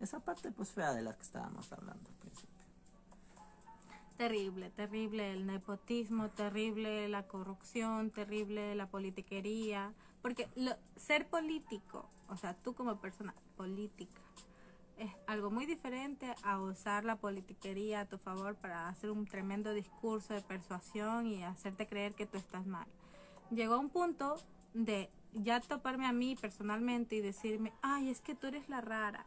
[0.00, 2.48] esa parte pues fea de la que estábamos hablando al principio.
[4.16, 9.92] Terrible, terrible el nepotismo, terrible la corrupción, terrible la politiquería.
[10.20, 14.20] Porque lo- ser político, o sea, tú como persona política,
[14.98, 19.72] es algo muy diferente a usar la politiquería a tu favor para hacer un tremendo
[19.72, 22.86] discurso de persuasión y hacerte creer que tú estás mal.
[23.50, 24.36] Llegó a un punto
[24.74, 29.24] de ya toparme a mí personalmente y decirme, ay, es que tú eres la rara,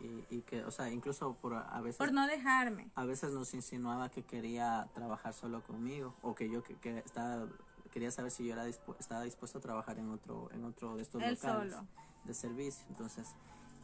[0.00, 1.98] Y, y que, o sea, incluso por a veces...
[1.98, 2.90] por no dejarme.
[2.94, 7.46] a veces nos insinuaba que quería trabajar solo conmigo o que yo que, que estaba
[7.92, 11.02] quería saber si yo era dispu- estaba dispuesto a trabajar en otro en otro de
[11.02, 11.86] estos Él locales solo.
[12.24, 13.26] de servicio entonces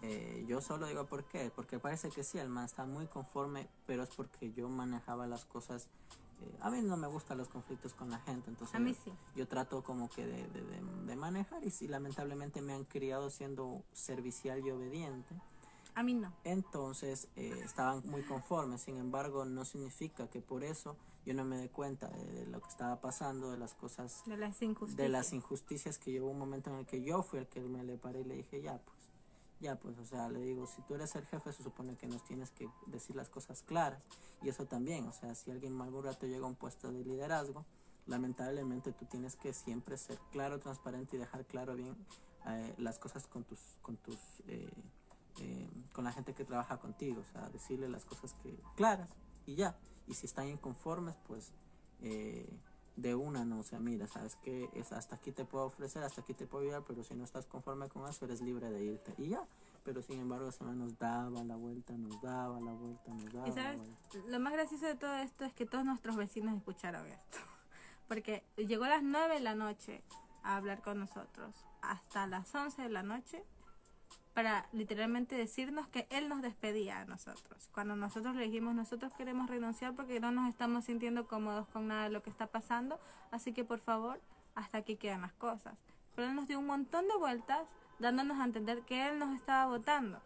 [0.03, 3.69] eh, yo solo digo por qué porque parece que sí el man está muy conforme
[3.87, 5.89] pero es porque yo manejaba las cosas
[6.43, 9.01] eh, a mí no me gustan los conflictos con la gente entonces A mí yo,
[9.05, 9.13] sí.
[9.37, 13.31] yo trato como que de, de- de- de manejar y si lamentablemente me han criado
[13.31, 15.35] siendo servicial y obediente
[15.95, 16.33] A mí no.
[16.45, 21.57] entonces eh, estaban muy conformes, sin embargo no significa que por eso yo no me
[21.57, 24.97] dé cuenta de, de lo que estaba pasando, de las cosas, De las injusticias.
[24.97, 27.83] de las injusticias que llegó un momento en el que yo fui el que me
[27.83, 28.96] le paré y le dije ya pues,
[29.61, 32.23] ya pues, o sea, le digo, si tú eres el jefe se supone que nos
[32.25, 34.03] tienes que decir las cosas claras
[34.43, 37.65] y eso también, o sea, si alguien algún rato llega a un puesto de liderazgo,
[38.07, 41.97] lamentablemente tú tienes que siempre ser claro, transparente y dejar claro bien
[42.47, 44.71] eh, las cosas con tus, con tus, eh,
[45.41, 49.11] eh, con la gente que trabaja contigo, o sea, decirle las cosas que claras
[49.47, 49.77] y ya.
[50.07, 51.53] Y si están inconformes, pues
[52.01, 52.49] eh,
[52.97, 56.23] de una no, o sea, mira, sabes que es hasta aquí te puedo ofrecer, hasta
[56.23, 59.15] aquí te puedo ayudar, pero si no estás conforme con eso, eres libre de irte
[59.19, 59.43] y ya.
[59.85, 63.47] Pero sin embargo, ese man nos daba la vuelta, nos daba la vuelta, nos daba
[63.47, 64.31] Y la sabes, vuelta.
[64.31, 67.39] lo más gracioso de todo esto es que todos nuestros vecinos escucharon esto.
[68.09, 70.03] Porque llegó a las 9 de la noche
[70.43, 73.45] a hablar con nosotros, hasta las 11 de la noche,
[74.37, 77.71] para literalmente decirnos que él nos despedía a nosotros.
[77.73, 82.03] Cuando nosotros le dijimos, nosotros queremos renunciar porque no nos estamos sintiendo cómodos con nada
[82.05, 84.21] de lo que está pasando, así que por favor,
[84.55, 85.79] hasta aquí quedan las cosas.
[86.15, 87.67] Pero él nos dio un montón de vueltas
[87.99, 90.21] dándonos a entender que él nos estaba votando.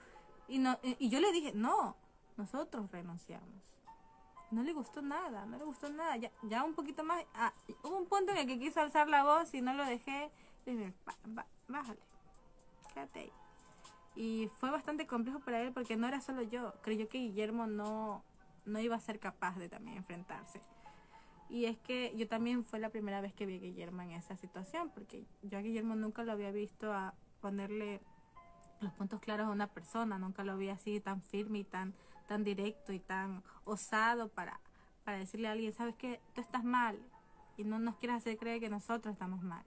[0.49, 1.95] Y, no, y yo le dije, no,
[2.37, 3.63] nosotros renunciamos.
[4.51, 6.17] No le gustó nada, no le gustó nada.
[6.17, 7.25] Ya, ya un poquito más.
[7.35, 7.53] ah,
[7.85, 10.33] hubo un punto en el que quiso alzar la voz y no lo dejé.
[10.67, 12.01] Dije, "Ba- ba- bájale,
[12.93, 13.33] quédate ahí.
[14.17, 16.75] Y fue bastante complejo para él porque no era solo yo.
[16.83, 18.25] Creyó que Guillermo no,
[18.65, 20.61] no iba a ser capaz de también enfrentarse.
[21.49, 24.37] Y es que yo también fue la primera vez que vi a Guillermo en esa
[24.37, 28.01] situación, porque yo a Guillermo nunca lo había visto a ponerle
[28.81, 31.95] los puntos claros a una persona, nunca lo vi así tan firme y tan,
[32.29, 34.61] tan directo y tan osado para,
[35.05, 36.99] para decirle a alguien, sabes que tú estás mal
[37.57, 39.65] y no nos quieres hacer creer que nosotros estamos mal.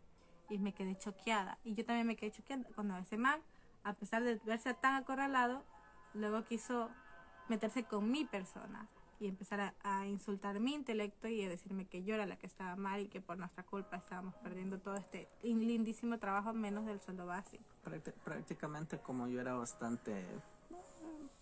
[0.50, 1.58] Y me quedé choqueada.
[1.64, 3.42] Y yo también me quedé choqueada cuando ese man,
[3.84, 5.64] a pesar de verse tan acorralado,
[6.14, 6.90] luego quiso
[7.50, 8.88] meterse con mi persona
[9.20, 12.48] y empezar a, a insultar mi intelecto y a decirme que yo era la que
[12.48, 17.00] estaba mal y que por nuestra culpa estábamos perdiendo todo este lindísimo trabajo menos del
[17.02, 17.64] sueldo básico.
[17.86, 20.26] Prácti- prácticamente como yo era bastante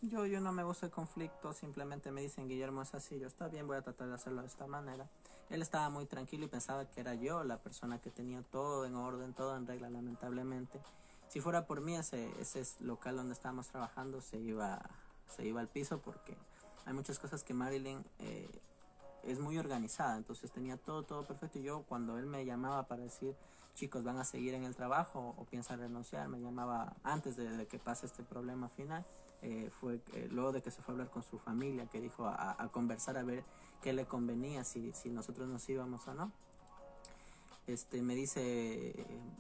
[0.02, 3.48] yo yo no me gusta el conflicto simplemente me dicen Guillermo es así yo está
[3.48, 5.08] bien voy a tratar de hacerlo de esta manera
[5.50, 8.96] él estaba muy tranquilo y pensaba que era yo la persona que tenía todo en
[8.96, 10.82] orden todo en regla lamentablemente
[11.32, 14.82] si fuera por mí ese ese es local donde estábamos trabajando se iba
[15.28, 16.36] se iba al piso porque
[16.86, 18.50] hay muchas cosas que Marilyn eh,
[19.24, 21.60] es muy organizada, entonces tenía todo, todo perfecto.
[21.60, 23.36] Y yo cuando él me llamaba para decir,
[23.76, 27.80] chicos, van a seguir en el trabajo o piensan renunciar, me llamaba antes de, que
[27.80, 29.06] pase este problema final.
[29.44, 32.26] eh, fue eh, luego de que se fue a hablar con su familia, que dijo
[32.26, 33.44] a, a conversar a ver
[33.82, 36.32] qué le convenía, si, si nosotros nos íbamos o no.
[37.68, 38.42] Este, me dice,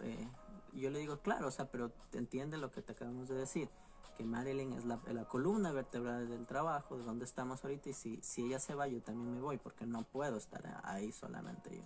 [0.01, 0.27] eh,
[0.73, 3.69] yo le digo, claro, o sea, pero entiende lo que te acabamos de decir,
[4.17, 8.19] que Marilyn es la, la columna vertebral del trabajo, de donde estamos ahorita, y si,
[8.21, 11.83] si ella se va, yo también me voy, porque no puedo estar ahí solamente yo.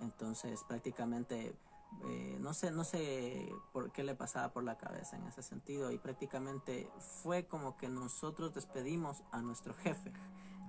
[0.00, 1.54] Entonces, prácticamente,
[2.04, 5.92] eh, no sé, no sé por qué le pasaba por la cabeza en ese sentido,
[5.92, 6.90] y prácticamente
[7.22, 10.12] fue como que nosotros despedimos a nuestro jefe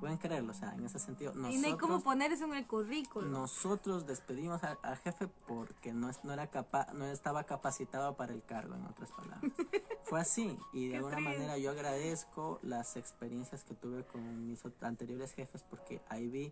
[0.03, 1.31] pueden creerlo, o sea, en ese sentido.
[1.49, 3.25] y no hay cómo poner eso en el currículo.
[3.25, 8.75] Nosotros despedimos al jefe porque no, no, era capaz, no estaba capacitado para el cargo,
[8.75, 9.39] en otras palabras.
[10.03, 15.31] Fue así, y de alguna manera yo agradezco las experiencias que tuve con mis anteriores
[15.31, 16.51] jefes porque ahí vi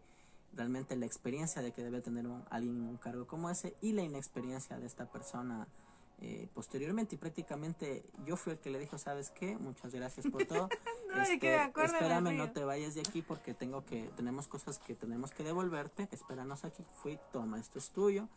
[0.53, 4.01] realmente la experiencia de que debe tener un, alguien un cargo como ese y la
[4.01, 5.67] inexperiencia de esta persona
[6.23, 9.57] eh, posteriormente y prácticamente yo fui el que le dijo, ¿sabes qué?
[9.57, 10.69] Muchas gracias por todo.
[11.31, 15.43] este, espérame, no te vayas de aquí porque tengo que, tenemos cosas que tenemos que
[15.43, 16.85] devolverte, espéranos aquí.
[17.01, 18.29] Fui, toma, esto es tuyo.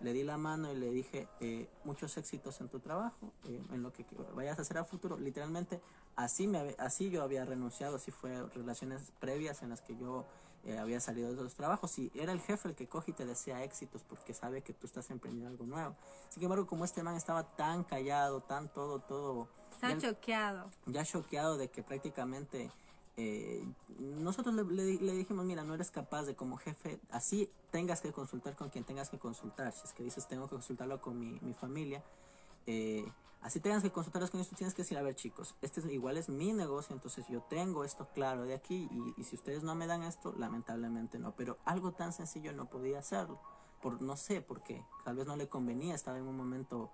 [0.00, 3.82] Le di la mano y le dije, eh, muchos éxitos en tu trabajo, eh, en
[3.82, 5.18] lo que vayas a hacer a futuro.
[5.18, 5.80] Literalmente,
[6.14, 10.26] así, me, así yo había renunciado, así fue relaciones previas en las que yo
[10.64, 13.26] eh, había salido de esos trabajos y era el jefe el que coge y te
[13.26, 15.96] desea éxitos porque sabe que tú estás emprendiendo algo nuevo.
[16.28, 19.48] Sin embargo, como este man estaba tan callado, tan todo, todo...
[19.72, 20.70] Está choqueado.
[20.86, 22.70] Ya choqueado de que prácticamente...
[23.18, 23.62] Eh,
[23.98, 28.70] nosotros le, dijimos, mira, no eres capaz de como jefe, así tengas que consultar con
[28.70, 29.70] quien tengas que consultar.
[29.72, 32.02] Si es que dices, tengo que consultarlo con mi, mi familia,
[32.66, 33.04] eh,
[33.42, 36.16] Así tengas que consultarlos con esto, tienes que decir, a ver chicos, este es, igual
[36.16, 39.88] es mi negocio, entonces yo tengo esto claro de aquí y, si ustedes no me
[39.88, 41.34] dan esto, lamentablemente no.
[41.34, 43.40] Pero algo tan sencillo no podía hacerlo.
[43.82, 46.92] Por, no sé por qué, tal vez no le convenía, estaba en un momento,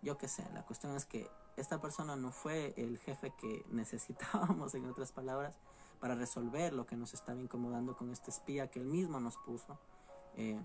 [0.00, 4.74] yo qué sé, la cuestión es que esta persona no fue el jefe que necesitábamos,
[4.74, 5.58] en otras palabras,
[6.00, 9.78] para resolver lo que nos estaba incomodando con este espía que él mismo nos puso.
[10.36, 10.58] Eh,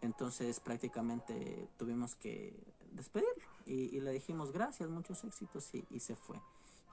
[0.00, 2.58] entonces prácticamente tuvimos que
[2.92, 3.37] despedirlo
[3.68, 6.40] y, le dijimos gracias, muchos éxitos y, se fue.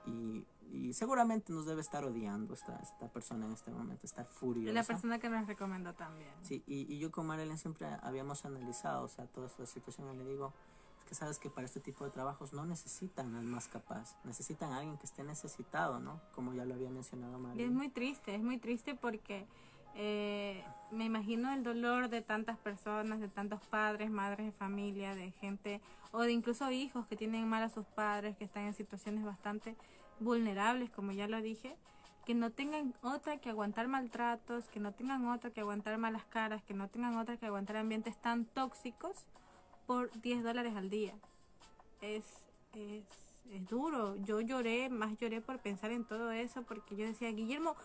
[0.05, 0.45] Y,
[0.93, 4.73] seguramente nos debe estar odiando esta, esta persona en este momento, estar furiosa.
[4.73, 6.29] La persona que nos recomendó también.
[6.41, 10.25] Sí, y, yo con Marilyn siempre habíamos analizado, o sea, toda esta situación y le
[10.25, 10.53] digo,
[10.99, 14.73] es que sabes que para este tipo de trabajos no necesitan al más capaz, necesitan
[14.73, 16.19] a alguien que esté necesitado, ¿no?
[16.33, 17.67] Como ya lo había mencionado Marilyn.
[17.67, 19.47] es muy triste, es muy triste porque
[19.95, 25.31] eh, me imagino el dolor de tantas personas, de tantos padres, madres de familia, de
[25.31, 25.81] gente
[26.11, 29.75] o de incluso hijos que tienen mal a sus padres, que están en situaciones bastante
[30.19, 31.75] vulnerables, como ya lo dije,
[32.25, 36.63] que no tengan otra que aguantar maltratos, que no tengan otra que aguantar malas caras,
[36.63, 39.25] que no tengan otra que aguantar ambientes tan tóxicos
[39.85, 41.13] por 10 dólares al día.
[42.01, 42.25] Es,
[42.73, 43.03] es,
[43.51, 44.15] es duro.
[44.23, 47.75] Yo lloré, más lloré por pensar en todo eso, porque yo decía, Guillermo,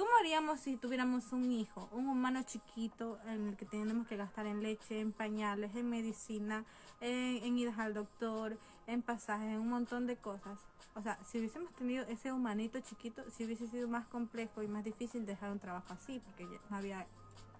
[0.00, 4.46] ¿Cómo haríamos si tuviéramos un hijo, un humano chiquito en el que tenemos que gastar
[4.46, 6.64] en leche, en pañales, en medicina,
[7.02, 10.58] en, en ir al doctor, en pasajes, en un montón de cosas?
[10.94, 14.84] O sea, si hubiésemos tenido ese humanito chiquito, si hubiese sido más complejo y más
[14.84, 17.06] difícil dejar un trabajo así, porque no había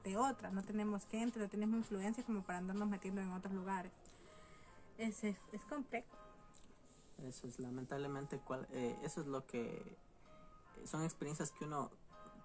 [0.02, 3.92] de otra, no tenemos gente, no tenemos influencia como para andarnos metiendo en otros lugares.
[4.96, 5.36] Es, es,
[5.68, 6.16] complejo.
[7.22, 9.98] Eso es lamentablemente, cual, eh, eso es lo que
[10.86, 11.90] son experiencias que uno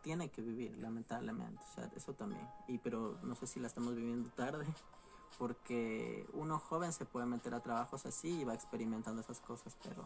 [0.06, 1.60] tiene que vivir, lamentablemente.
[1.64, 2.48] O sea, eso también.
[2.68, 4.64] Y pero no sé si la estamos viviendo tarde,
[5.40, 10.06] porque uno joven se puede meter a trabajos así y va experimentando esas cosas, pero...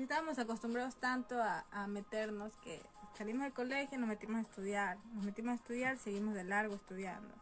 [0.00, 2.80] Estábamos acostumbrados tanto a, a meternos que
[3.18, 7.32] salimos del colegio, nos metimos a estudiar, nos metimos a estudiar, seguimos de largo estudiando.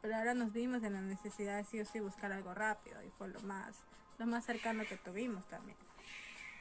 [0.00, 3.10] Pero ahora nos vimos en la necesidad de sí o sí buscar algo rápido y
[3.10, 3.76] fue lo más,
[4.18, 5.76] lo más cercano que tuvimos también.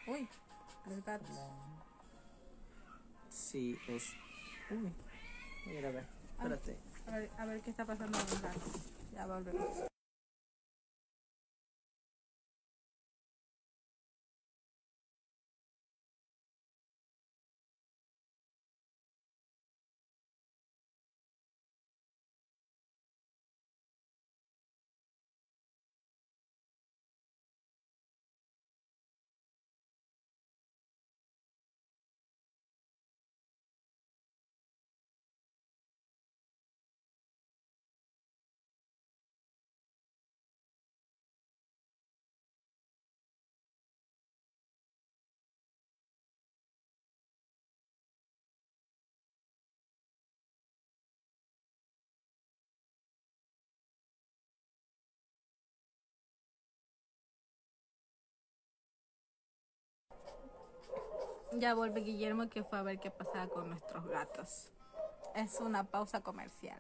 [0.07, 0.27] Uy,
[0.87, 1.39] los gatos.
[3.29, 4.13] Sí, es
[4.71, 4.93] Uy,
[5.65, 6.05] voy a ver.
[6.37, 6.77] Espérate.
[7.07, 8.17] A ver, a ver qué está pasando.
[9.13, 9.89] Ya volvemos.
[61.53, 64.71] Ya vuelve Guillermo que fue a ver qué pasaba con nuestros gatos.
[65.35, 66.79] Es una pausa comercial.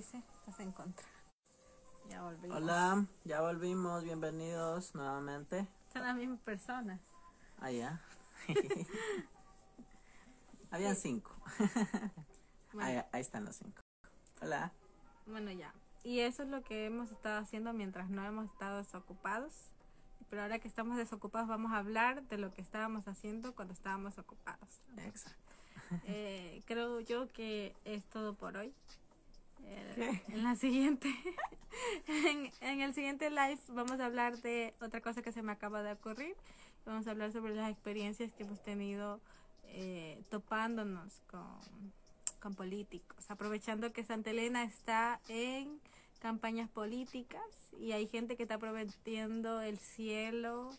[0.00, 0.22] Dice?
[0.38, 1.04] Estás en contra.
[2.08, 2.56] Ya volvimos.
[2.56, 5.68] Hola, ya volvimos, bienvenidos nuevamente.
[5.92, 6.98] Son las mismas personas.
[7.58, 8.00] Ah, ya.
[10.70, 11.36] Habían cinco.
[12.72, 13.82] Bueno, Ahí, ahí están los cinco.
[14.40, 14.72] Hola.
[15.26, 15.74] bueno, ya.
[16.04, 19.72] Y eso es lo que hemos estado haciendo mientras no hemos estado desocupados.
[20.30, 24.18] Pero ahora que estamos desocupados vamos a hablar de lo que estábamos haciendo cuando estábamos
[24.18, 24.80] ocupados.
[24.98, 25.52] Exacto.
[26.04, 28.72] Eh, creo yo que es todo por hoy.
[29.70, 31.08] Eh, en la siguiente,
[32.60, 35.92] en, el siguiente live vamos a hablar de otra cosa que se me acaba de
[35.92, 36.34] ocurrir.
[36.84, 39.20] Vamos a hablar sobre las experiencias que hemos tenido
[39.64, 41.20] eh, topándonos
[42.40, 45.78] con políticos, aprovechando que Santa Elena está en
[46.20, 47.42] campañas políticas
[47.78, 50.70] y hay gente que está prometiendo el cielo,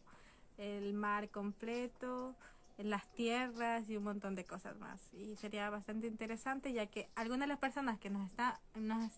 [0.57, 2.35] el mar completo,
[2.78, 5.01] las tierras y un montón de cosas más.
[5.13, 9.11] Y sería bastante interesante ya que algunas de las personas que nos están, nos,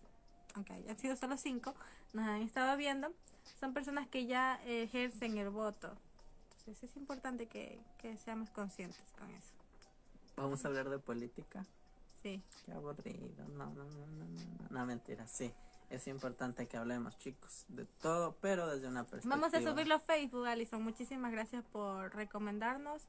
[0.54, 1.74] aunque hayan sido solo cinco,
[2.14, 3.14] nos han estado viendo,
[3.60, 5.96] son personas que ya ejercen el voto.
[6.60, 9.54] Entonces es importante que, que seamos conscientes con eso.
[10.36, 11.66] Vamos a hablar de política.
[12.22, 12.42] Sí.
[12.66, 13.48] Qué aburrido.
[13.50, 15.54] No, no, no, no, no, no, no, mentira, sí.
[15.90, 19.36] Es importante que hablemos, chicos, de todo, pero desde una perspectiva.
[19.36, 20.82] Vamos a subirlo a Facebook, Alison.
[20.82, 23.04] Muchísimas gracias por recomendarnos.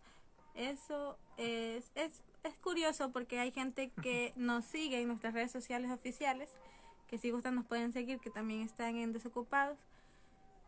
[0.55, 5.91] Eso es, es, es curioso porque hay gente que nos sigue en nuestras redes sociales
[5.91, 6.51] oficiales,
[7.09, 9.79] que si gustan nos pueden seguir, que también están en Desocupados.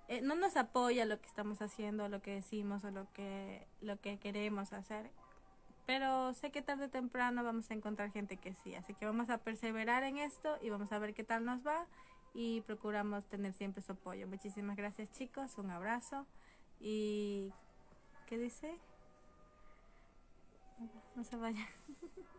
[0.09, 4.01] Eh, no nos apoya lo que estamos haciendo, lo que decimos o lo que, lo
[4.01, 5.11] que queremos hacer.
[5.84, 8.74] Pero sé que tarde o temprano vamos a encontrar gente que sí.
[8.74, 11.87] Así que vamos a perseverar en esto y vamos a ver qué tal nos va.
[12.34, 14.26] Y procuramos tener siempre su apoyo.
[14.26, 16.26] Muchísimas gracias chicos, un abrazo.
[16.80, 17.53] Y...
[18.26, 18.76] ¿Qué dice?
[21.14, 21.66] No se vayan.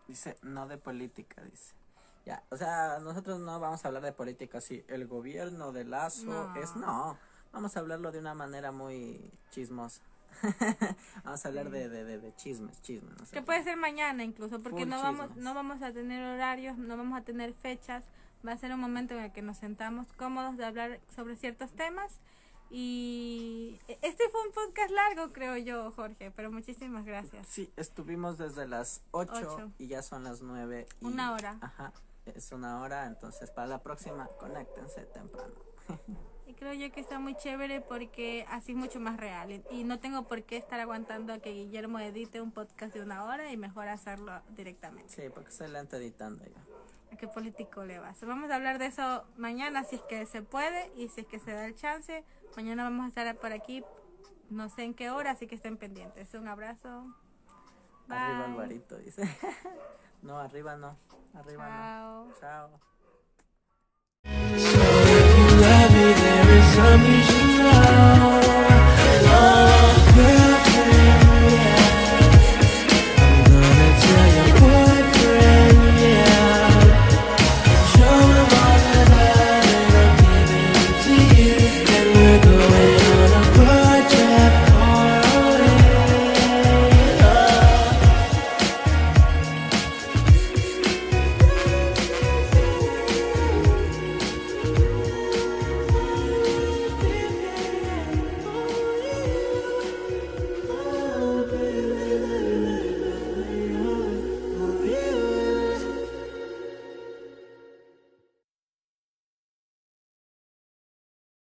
[0.07, 1.73] Dice, no de política, dice.
[2.25, 4.83] Ya, o sea, nosotros no vamos a hablar de política así.
[4.87, 6.55] El gobierno de Lazo No.
[6.55, 7.17] es no.
[7.53, 10.01] Vamos a hablarlo de una manera muy chismosa.
[11.23, 13.17] vamos a hablar de, de, de, de chismes, chismes.
[13.17, 13.33] no sé.
[13.33, 16.97] Que puede ser mañana incluso, porque Full no vamos, no vamos a tener horarios, no
[16.97, 18.03] vamos a tener fechas.
[18.47, 21.71] Va a ser un momento en el que nos sentamos cómodos de hablar sobre ciertos
[21.71, 22.19] temas.
[22.69, 27.47] Y este fue un podcast largo, creo yo, Jorge, pero muchísimas gracias.
[27.47, 29.71] Sí, estuvimos desde las 8 Ocho.
[29.77, 30.87] y ya son las 9.
[31.01, 31.57] Y, Una hora.
[31.61, 31.93] Ajá,
[32.25, 35.53] es una hora, entonces para la próxima conéctense temprano.
[36.47, 39.61] Y creo yo que está muy chévere porque así es mucho más real.
[39.69, 43.25] Y- no tengo por qué estar aguantando a que Guillermo edite un podcast de una
[43.25, 45.13] hora y mejor hacerlo directamente.
[45.13, 46.55] Sí, porque estoy lento editando yo.
[47.11, 48.21] ¿A qué político le vas?
[48.25, 51.39] Vamos a hablar de eso mañana si es que se puede y si es que
[51.39, 52.23] se da el chance.
[52.57, 53.83] Mañana vamos a estar por aquí,
[54.49, 56.33] no sé en qué hora, así que estén pendientes.
[56.33, 57.05] Un abrazo.
[58.07, 58.17] Bye.
[58.17, 59.21] Arriba Alvarito, dice.
[60.23, 60.97] no, arriba no.
[61.35, 62.25] Arriba Chao.
[62.25, 62.33] no.
[62.39, 62.79] Chao.